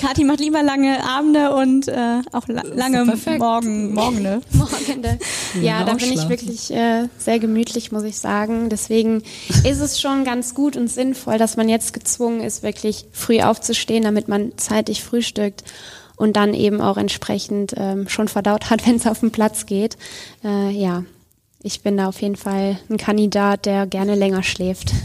Kathi 0.00 0.24
macht 0.24 0.40
lieber 0.40 0.62
lange 0.62 1.04
Abende 1.04 1.54
und 1.54 1.86
äh, 1.86 2.22
auch 2.32 2.48
la 2.48 2.62
lange. 2.62 3.04
Morgen, 3.38 3.92
Morgene. 3.94 4.40
Morgende. 4.52 5.18
Ja, 5.60 5.84
da 5.84 5.94
bin 5.94 6.12
ich 6.12 6.28
wirklich 6.28 6.70
äh, 6.70 7.08
sehr 7.18 7.38
gemütlich, 7.38 7.90
muss 7.92 8.02
ich 8.02 8.18
sagen. 8.18 8.68
Deswegen 8.68 9.22
ist 9.64 9.80
es 9.80 10.00
schon 10.00 10.24
ganz 10.24 10.54
gut 10.54 10.76
und 10.76 10.88
sinnvoll, 10.88 11.38
dass 11.38 11.56
man 11.56 11.68
jetzt 11.68 11.92
gezwungen 11.92 12.42
ist, 12.42 12.62
wirklich 12.62 13.06
früh 13.12 13.40
aufzustehen, 13.40 14.02
damit 14.02 14.28
man 14.28 14.52
zeitig 14.56 15.02
frühstückt 15.02 15.64
und 16.16 16.36
dann 16.36 16.54
eben 16.54 16.80
auch 16.80 16.96
entsprechend 16.96 17.74
ähm, 17.76 18.08
schon 18.08 18.28
verdaut 18.28 18.70
hat, 18.70 18.86
wenn 18.86 18.96
es 18.96 19.06
auf 19.06 19.20
den 19.20 19.30
Platz 19.30 19.66
geht. 19.66 19.96
Äh, 20.44 20.70
ja, 20.70 21.04
ich 21.62 21.82
bin 21.82 21.96
da 21.96 22.08
auf 22.08 22.22
jeden 22.22 22.36
Fall 22.36 22.78
ein 22.88 22.96
Kandidat, 22.96 23.66
der 23.66 23.86
gerne 23.86 24.14
länger 24.14 24.42
schläft. 24.42 24.92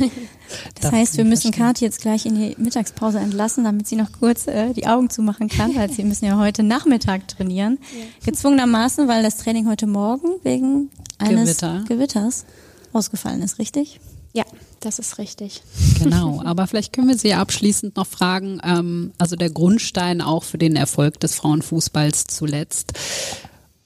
Das 0.76 0.82
Darf 0.82 0.92
heißt, 0.92 1.16
wir 1.16 1.24
müssen 1.24 1.54
verstehen. 1.54 1.66
Kathi 1.66 1.86
jetzt 1.86 2.02
gleich 2.02 2.26
in 2.26 2.36
die 2.36 2.58
Mittagspause 2.58 3.20
entlassen, 3.20 3.64
damit 3.64 3.88
sie 3.88 3.96
noch 3.96 4.12
kurz 4.12 4.48
äh, 4.48 4.74
die 4.74 4.86
Augen 4.86 5.10
zumachen 5.10 5.48
kann, 5.48 5.74
weil 5.78 5.90
sie 5.90 6.04
müssen 6.04 6.26
ja 6.26 6.38
heute 6.38 6.62
Nachmittag 6.62 7.26
trainieren. 7.30 7.80
Gezwungenermaßen, 8.26 9.08
weil 9.08 9.24
das 9.24 9.38
Training 9.38 9.70
heute 9.70 9.88
Morgen 9.88 10.28
wegen 10.44 10.90
eines 11.20 11.58
Gewitter. 11.58 11.86
Gewitters 11.88 12.46
ausgefallen 12.92 13.42
ist, 13.44 13.60
richtig? 13.60 14.02
Ja, 14.34 14.46
das 14.80 15.00
ist 15.00 15.18
richtig. 15.18 15.62
Genau, 16.00 16.42
aber 16.46 16.68
vielleicht 16.68 16.94
können 16.94 17.10
wir 17.10 17.18
Sie 17.18 17.34
abschließend 17.34 17.96
noch 17.98 18.08
fragen, 18.08 18.60
ähm, 18.64 19.12
also 19.18 19.36
der 19.36 19.50
Grundstein 19.50 20.22
auch 20.22 20.44
für 20.44 20.58
den 20.58 20.76
Erfolg 20.76 21.20
des 21.20 21.36
Frauenfußballs 21.36 22.26
zuletzt, 22.26 22.94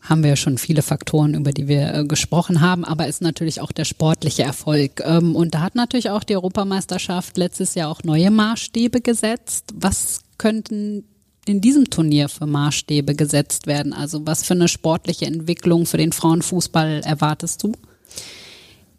haben 0.01 0.21
wir 0.21 0.31
ja 0.31 0.35
schon 0.35 0.57
viele 0.57 0.83
Faktoren, 0.83 1.33
über 1.33 1.51
die 1.51 1.67
wir 1.67 1.93
äh, 1.93 2.05
gesprochen 2.05 2.61
haben, 2.61 2.85
aber 2.85 3.07
ist 3.07 3.21
natürlich 3.21 3.61
auch 3.61 3.71
der 3.71 3.85
sportliche 3.85 4.43
Erfolg. 4.43 5.01
Ähm, 5.03 5.35
und 5.35 5.55
da 5.55 5.61
hat 5.61 5.75
natürlich 5.75 6.11
auch 6.11 6.23
die 6.23 6.35
Europameisterschaft 6.35 7.37
letztes 7.37 7.75
Jahr 7.75 7.89
auch 7.89 8.03
neue 8.03 8.29
Maßstäbe 8.29 9.01
gesetzt. 9.01 9.73
Was 9.73 10.21
könnten 10.37 11.05
in 11.47 11.61
diesem 11.61 11.89
Turnier 11.89 12.29
für 12.29 12.45
Maßstäbe 12.45 13.15
gesetzt 13.15 13.67
werden? 13.67 13.93
Also 13.93 14.25
was 14.25 14.43
für 14.43 14.53
eine 14.53 14.67
sportliche 14.67 15.25
Entwicklung 15.25 15.85
für 15.85 15.97
den 15.97 16.11
Frauenfußball 16.11 17.01
erwartest 17.03 17.63
du? 17.63 17.73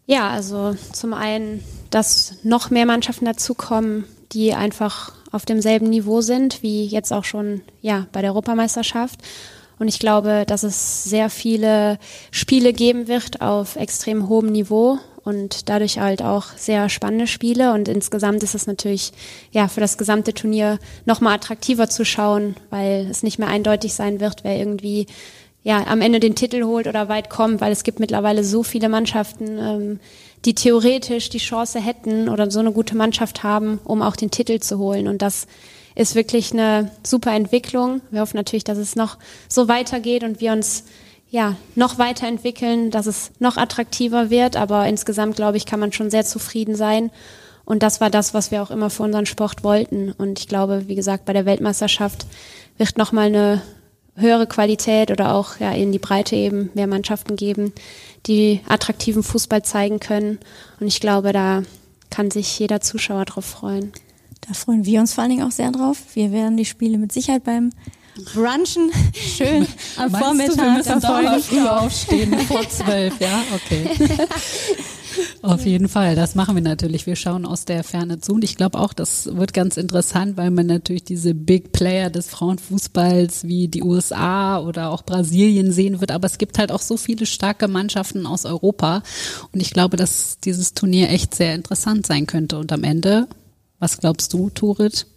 Ja, 0.07 0.29
also 0.29 0.73
zum 0.93 1.13
einen, 1.13 1.63
dass 1.89 2.35
noch 2.43 2.69
mehr 2.69 2.85
Mannschaften 2.85 3.25
dazukommen, 3.25 4.05
die 4.31 4.53
einfach 4.53 5.11
auf 5.31 5.45
demselben 5.45 5.89
Niveau 5.89 6.21
sind, 6.21 6.63
wie 6.63 6.85
jetzt 6.85 7.11
auch 7.11 7.25
schon 7.25 7.61
ja, 7.81 8.07
bei 8.13 8.21
der 8.21 8.31
Europameisterschaft. 8.31 9.19
Und 9.79 9.89
ich 9.89 9.99
glaube, 9.99 10.45
dass 10.47 10.63
es 10.63 11.03
sehr 11.03 11.29
viele 11.29 11.99
Spiele 12.31 12.71
geben 12.73 13.07
wird 13.09 13.41
auf 13.41 13.75
extrem 13.75 14.29
hohem 14.29 14.51
Niveau 14.51 14.97
und 15.23 15.67
dadurch 15.67 15.99
halt 15.99 16.21
auch 16.21 16.45
sehr 16.55 16.87
spannende 16.87 17.27
Spiele. 17.27 17.73
Und 17.73 17.89
insgesamt 17.89 18.43
ist 18.43 18.55
es 18.55 18.65
natürlich 18.65 19.11
ja 19.51 19.67
für 19.67 19.81
das 19.81 19.97
gesamte 19.97 20.33
Turnier 20.33 20.79
nochmal 21.05 21.35
attraktiver 21.35 21.89
zu 21.89 22.05
schauen, 22.05 22.55
weil 22.69 23.07
es 23.11 23.23
nicht 23.23 23.39
mehr 23.39 23.49
eindeutig 23.49 23.93
sein 23.93 24.21
wird, 24.21 24.45
wer 24.45 24.57
irgendwie 24.57 25.05
ja, 25.67 25.85
am 25.85 25.99
Ende 25.99 26.21
den 26.21 26.33
Titel 26.33 26.63
holt 26.63 26.87
oder 26.87 27.09
weit 27.09 27.29
kommt, 27.29 27.59
weil 27.59 27.73
es 27.73 27.83
gibt 27.83 27.99
mittlerweile 27.99 28.45
so 28.45 28.63
viele 28.63 28.87
Mannschaften, 28.87 29.59
ähm, 29.59 29.99
die 30.45 30.55
theoretisch 30.55 31.27
die 31.27 31.39
Chance 31.39 31.81
hätten 31.81 32.29
oder 32.29 32.49
so 32.49 32.61
eine 32.61 32.71
gute 32.71 32.95
Mannschaft 32.95 33.43
haben, 33.43 33.81
um 33.83 34.01
auch 34.01 34.15
den 34.15 34.31
Titel 34.31 34.59
zu 34.61 34.77
holen. 34.77 35.09
Und 35.09 35.21
das 35.21 35.45
ist 35.93 36.15
wirklich 36.15 36.53
eine 36.53 36.89
super 37.05 37.33
Entwicklung. 37.33 37.99
Wir 38.11 38.21
hoffen 38.21 38.37
natürlich, 38.37 38.63
dass 38.63 38.77
es 38.77 38.95
noch 38.95 39.17
so 39.49 39.67
weitergeht 39.67 40.23
und 40.23 40.39
wir 40.39 40.53
uns 40.53 40.85
ja 41.31 41.57
noch 41.75 41.99
weiterentwickeln, 41.99 42.89
dass 42.89 43.05
es 43.05 43.31
noch 43.39 43.57
attraktiver 43.57 44.29
wird. 44.29 44.55
Aber 44.55 44.87
insgesamt, 44.87 45.35
glaube 45.35 45.57
ich, 45.57 45.65
kann 45.65 45.81
man 45.81 45.91
schon 45.91 46.09
sehr 46.09 46.23
zufrieden 46.23 46.77
sein. 46.77 47.11
Und 47.65 47.83
das 47.83 47.99
war 47.99 48.09
das, 48.09 48.33
was 48.33 48.51
wir 48.51 48.63
auch 48.63 48.71
immer 48.71 48.89
für 48.89 49.03
unseren 49.03 49.25
Sport 49.25 49.65
wollten. 49.65 50.13
Und 50.13 50.39
ich 50.39 50.47
glaube, 50.47 50.87
wie 50.87 50.95
gesagt, 50.95 51.25
bei 51.25 51.33
der 51.33 51.45
Weltmeisterschaft 51.45 52.25
wird 52.77 52.97
nochmal 52.97 53.25
eine 53.25 53.61
höhere 54.17 54.47
Qualität 54.47 55.11
oder 55.11 55.33
auch 55.33 55.59
ja 55.59 55.71
in 55.71 55.91
die 55.91 55.99
Breite 55.99 56.35
eben 56.35 56.69
mehr 56.73 56.87
Mannschaften 56.87 57.35
geben, 57.35 57.73
die 58.25 58.61
attraktiven 58.67 59.23
Fußball 59.23 59.63
zeigen 59.63 59.99
können. 59.99 60.39
Und 60.79 60.87
ich 60.87 60.99
glaube, 60.99 61.33
da 61.33 61.63
kann 62.09 62.31
sich 62.31 62.57
jeder 62.59 62.81
Zuschauer 62.81 63.25
drauf 63.25 63.45
freuen. 63.45 63.91
Da 64.47 64.53
freuen 64.53 64.85
wir 64.85 64.99
uns 64.99 65.13
vor 65.13 65.23
allen 65.23 65.31
Dingen 65.31 65.43
auch 65.47 65.51
sehr 65.51 65.71
drauf. 65.71 65.97
Wir 66.13 66.31
werden 66.31 66.57
die 66.57 66.65
Spiele 66.65 66.97
mit 66.97 67.11
Sicherheit 67.11 67.43
beim 67.43 67.71
Brunchen 68.33 68.91
schön 69.13 69.67
am 69.97 70.11
Meinst 70.11 70.25
Vormittag 70.25 70.55
du, 70.55 70.61
wir 70.63 70.71
müssen 70.71 71.01
verfolgen. 71.01 71.43
früher 71.43 71.81
aufstehen, 71.81 72.39
vor 72.39 72.67
zwölf, 72.69 73.19
ja, 73.19 73.43
okay. 73.53 73.89
Auf 75.41 75.65
jeden 75.65 75.87
Fall, 75.87 76.15
das 76.15 76.35
machen 76.35 76.55
wir 76.55 76.61
natürlich. 76.61 77.05
Wir 77.05 77.15
schauen 77.15 77.45
aus 77.45 77.65
der 77.65 77.83
Ferne 77.83 78.19
zu 78.19 78.33
und 78.33 78.43
ich 78.43 78.57
glaube 78.57 78.79
auch, 78.79 78.93
das 78.93 79.35
wird 79.35 79.53
ganz 79.53 79.77
interessant, 79.77 80.37
weil 80.37 80.51
man 80.51 80.67
natürlich 80.67 81.03
diese 81.03 81.33
Big 81.33 81.71
Player 81.71 82.09
des 82.09 82.27
Frauenfußballs 82.27 83.45
wie 83.45 83.67
die 83.67 83.83
USA 83.83 84.59
oder 84.59 84.89
auch 84.89 85.03
Brasilien 85.03 85.71
sehen 85.71 85.99
wird, 86.01 86.11
aber 86.11 86.25
es 86.25 86.37
gibt 86.37 86.59
halt 86.59 86.71
auch 86.71 86.81
so 86.81 86.97
viele 86.97 87.25
starke 87.25 87.67
Mannschaften 87.67 88.25
aus 88.25 88.45
Europa 88.45 89.03
und 89.51 89.61
ich 89.61 89.71
glaube, 89.71 89.97
dass 89.97 90.39
dieses 90.39 90.73
Turnier 90.73 91.09
echt 91.09 91.35
sehr 91.35 91.55
interessant 91.55 92.05
sein 92.05 92.27
könnte 92.27 92.57
und 92.57 92.71
am 92.71 92.83
Ende, 92.83 93.27
was 93.79 93.97
glaubst 93.97 94.33
du, 94.33 94.49
Turit? 94.49 95.07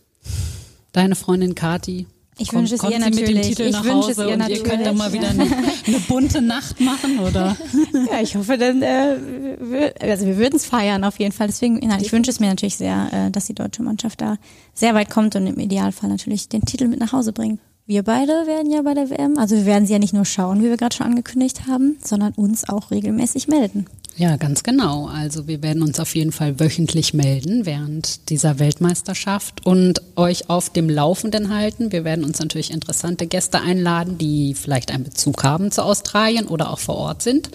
Deine 0.93 1.15
Freundin 1.15 1.55
Kati? 1.55 2.07
Ich 2.41 2.53
wünsche 2.53 2.75
es 2.75 2.83
ihr 2.83 2.99
natürlich. 2.99 3.49
Titel 3.49 3.63
Ich 3.63 3.85
wünsche 3.85 4.13
es 4.13 4.19
ihr 4.19 4.29
und 4.29 4.49
ihr 4.49 4.63
könnt 4.63 4.87
dann 4.87 4.97
mal 4.97 5.13
wieder 5.13 5.29
eine, 5.29 5.43
eine 5.43 6.01
bunte 6.09 6.41
Nacht 6.41 6.81
machen, 6.81 7.19
oder? 7.21 7.57
Ja, 8.11 8.21
ich 8.23 8.35
hoffe, 8.35 8.57
dann, 8.57 8.83
äh, 8.83 9.17
wir, 9.61 9.95
also 10.01 10.27
wir 10.27 10.39
würden 10.39 10.57
es 10.57 10.65
feiern 10.65 11.05
auf 11.05 11.19
jeden 11.19 11.33
Fall. 11.33 11.49
Deswegen, 11.49 11.79
nein, 11.79 12.01
ich 12.01 12.13
wünsche 12.13 12.31
es 12.31 12.41
mir 12.41 12.49
natürlich 12.49 12.77
sehr, 12.77 13.09
äh, 13.13 13.31
dass 13.31 13.47
die 13.47 13.55
deutsche 13.55 13.83
Mannschaft 13.83 14.21
da 14.21 14.37
sehr 14.75 14.95
weit 14.95 15.11
kommt 15.11 15.37
und 15.37 15.47
im 15.47 15.59
Idealfall 15.59 16.09
natürlich 16.09 16.49
den 16.49 16.65
Titel 16.65 16.89
mit 16.89 17.01
nach 17.01 17.13
Hause 17.13 17.33
bringt. 17.33 17.61
Wir 17.87 18.05
beide 18.05 18.47
werden 18.47 18.71
ja 18.71 18.83
bei 18.83 18.95
der 18.95 19.11
WM, 19.11 19.37
also 19.37 19.57
wir 19.57 19.67
werden 19.67 19.85
sie 19.85 19.93
ja 19.93 19.99
nicht 19.99 20.15
nur 20.15 20.25
schauen, 20.25 20.61
wie 20.61 20.69
wir 20.69 20.77
gerade 20.77 20.95
schon 20.95 21.09
angekündigt 21.09 21.67
haben, 21.67 21.99
sondern 22.03 22.33
uns 22.35 22.69
auch 22.69 22.91
regelmäßig 22.91 23.49
melden. 23.49 23.87
Ja, 24.21 24.37
ganz 24.37 24.63
genau. 24.63 25.07
Also 25.07 25.47
wir 25.47 25.63
werden 25.63 25.83
uns 25.83 25.99
auf 25.99 26.15
jeden 26.15 26.31
Fall 26.31 26.61
wöchentlich 26.61 27.15
melden 27.15 27.65
während 27.65 28.29
dieser 28.29 28.59
Weltmeisterschaft 28.59 29.65
und 29.65 30.03
euch 30.15 30.51
auf 30.51 30.69
dem 30.69 30.91
Laufenden 30.91 31.49
halten. 31.49 31.91
Wir 31.91 32.05
werden 32.05 32.27
uns 32.27 32.39
natürlich 32.39 32.71
interessante 32.71 33.27
Gäste 33.27 33.63
einladen, 33.63 34.19
die 34.19 34.53
vielleicht 34.53 34.93
einen 34.93 35.05
Bezug 35.05 35.43
haben 35.43 35.71
zu 35.71 35.83
Australien 35.83 36.49
oder 36.49 36.71
auch 36.71 36.81
vor 36.81 36.97
Ort 36.97 37.23
sind. 37.23 37.49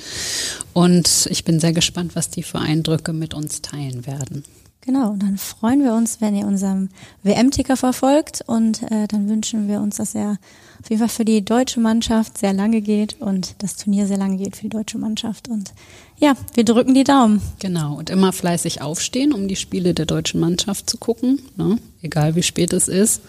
Und 0.74 1.28
ich 1.30 1.46
bin 1.46 1.60
sehr 1.60 1.72
gespannt, 1.72 2.16
was 2.16 2.32
die 2.32 2.42
für 2.42 2.58
Eindrücke 2.58 3.14
mit 3.14 3.36
uns 3.36 3.62
teilen 3.62 4.08
werden. 4.08 4.44
Genau, 4.82 5.12
und 5.12 5.22
dann 5.22 5.38
freuen 5.38 5.84
wir 5.84 5.94
uns, 5.94 6.20
wenn 6.20 6.36
ihr 6.36 6.48
unseren 6.48 6.90
WM-Ticker 7.22 7.78
verfolgt 7.78 8.44
und 8.46 8.84
äh, 8.92 9.08
dann 9.08 9.30
wünschen 9.30 9.68
wir 9.68 9.82
uns, 9.82 9.98
dass 9.98 10.14
er 10.16 10.38
auf 10.80 10.90
jeden 10.92 11.00
Fall 11.00 11.10
für 11.10 11.26
die 11.26 11.44
deutsche 11.44 11.80
Mannschaft 11.80 12.38
sehr 12.38 12.54
lange 12.54 12.82
geht 12.82 13.20
und 13.20 13.56
das 13.64 13.78
Turnier 13.78 14.06
sehr 14.06 14.18
lange 14.18 14.38
geht 14.38 14.56
für 14.56 14.64
die 14.64 14.70
deutsche 14.70 15.00
Mannschaft. 15.00 15.48
Und 15.48 15.74
ja, 16.20 16.34
wir 16.54 16.64
drücken 16.64 16.94
die 16.94 17.04
Daumen. 17.04 17.42
Genau, 17.60 17.96
und 17.96 18.10
immer 18.10 18.32
fleißig 18.32 18.82
aufstehen, 18.82 19.34
um 19.34 19.48
die 19.48 19.56
Spiele 19.56 19.94
der 19.94 20.06
deutschen 20.06 20.40
Mannschaft 20.40 20.90
zu 20.90 20.98
gucken, 20.98 21.40
ne? 21.58 21.78
egal 22.02 22.36
wie 22.36 22.44
spät 22.44 22.74
es 22.74 22.88
ist. 22.88 23.22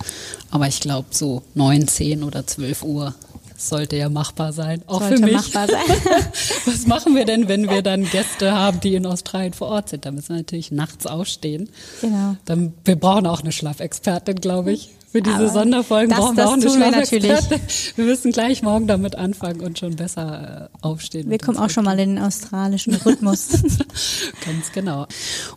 Aber 0.50 0.68
ich 0.68 0.80
glaube, 0.80 1.08
so 1.10 1.42
neun, 1.54 1.88
zehn 1.88 2.22
oder 2.22 2.46
zwölf 2.46 2.82
Uhr 2.82 3.14
sollte 3.56 3.96
ja 3.96 4.08
machbar 4.08 4.52
sein. 4.52 4.82
Auch 4.86 5.00
Sollte 5.00 5.16
für 5.16 5.24
mich. 5.24 5.32
machbar 5.32 5.66
sein. 5.68 5.82
Was 6.66 6.86
machen 6.86 7.14
wir 7.14 7.24
denn, 7.24 7.48
wenn 7.48 7.68
wir 7.68 7.82
dann 7.82 8.04
Gäste 8.04 8.52
haben, 8.52 8.80
die 8.80 8.94
in 8.94 9.06
Australien 9.06 9.52
vor 9.54 9.68
Ort 9.68 9.88
sind? 9.88 10.04
Da 10.04 10.10
müssen 10.10 10.30
wir 10.30 10.36
natürlich 10.36 10.70
nachts 10.70 11.06
aufstehen. 11.06 11.68
Genau. 12.00 12.36
Dann, 12.44 12.74
wir 12.84 12.96
brauchen 12.96 13.26
auch 13.26 13.40
eine 13.40 13.52
Schlafexpertin, 13.52 14.36
glaube 14.40 14.72
ich. 14.72 14.90
Für 15.12 15.22
diese 15.22 15.36
Aber 15.36 15.48
Sonderfolgen 15.48 16.10
das- 16.10 16.18
brauchen 16.18 16.36
wir 16.36 16.42
das 16.42 16.50
auch 16.50 16.54
eine 16.54 16.64
tun 16.64 16.78
wir 16.80 16.88
Schlafexpertin. 16.88 17.60
Wir 17.96 18.04
müssen 18.04 18.32
gleich 18.32 18.62
morgen 18.62 18.86
damit 18.86 19.14
anfangen 19.14 19.60
und 19.60 19.78
schon 19.78 19.96
besser 19.96 20.68
äh, 20.74 20.78
aufstehen. 20.84 21.30
Wir 21.30 21.38
kommen 21.38 21.56
auch 21.58 21.70
schon 21.70 21.84
mal 21.84 21.98
in 21.98 22.16
den 22.16 22.18
australischen 22.24 22.94
Rhythmus. 22.94 23.48
Ganz 24.44 24.72
genau. 24.74 25.06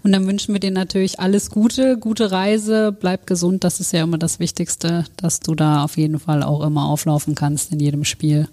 Und 0.03 0.11
dann 0.13 0.25
wünschen 0.27 0.53
wir 0.53 0.59
dir 0.59 0.71
natürlich 0.71 1.19
alles 1.19 1.49
Gute, 1.49 1.97
gute 1.97 2.31
Reise, 2.31 2.95
bleib 2.97 3.27
gesund, 3.27 3.63
das 3.63 3.79
ist 3.79 3.91
ja 3.91 4.03
immer 4.03 4.17
das 4.17 4.39
Wichtigste, 4.39 5.05
dass 5.17 5.39
du 5.41 5.55
da 5.55 5.83
auf 5.83 5.97
jeden 5.97 6.19
Fall 6.19 6.43
auch 6.43 6.61
immer 6.63 6.85
auflaufen 6.85 7.35
kannst 7.35 7.71
in 7.73 7.79
jedem 7.79 8.05
Spiel. 8.05 8.47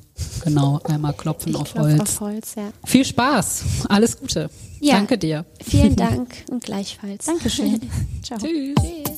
Genau, 0.44 0.80
einmal 0.84 1.12
klopfen 1.12 1.50
Ich 1.50 1.56
auf 1.56 1.72
klopfe 1.72 1.90
Holz. 1.90 2.00
auf 2.00 2.20
Holz, 2.20 2.54
ja. 2.56 2.70
Viel 2.84 3.04
Spaß, 3.04 3.62
alles 3.88 4.18
Gute. 4.18 4.48
Ja. 4.80 4.94
Danke 4.94 5.18
dir. 5.18 5.44
Vielen 5.62 5.94
Dank 5.96 6.34
und 6.50 6.64
gleichfalls. 6.64 7.26
Dankeschön. 7.26 7.80
Ciao. 8.22 8.38
Tschüss. 8.38 8.74
Tschüss. 8.80 9.16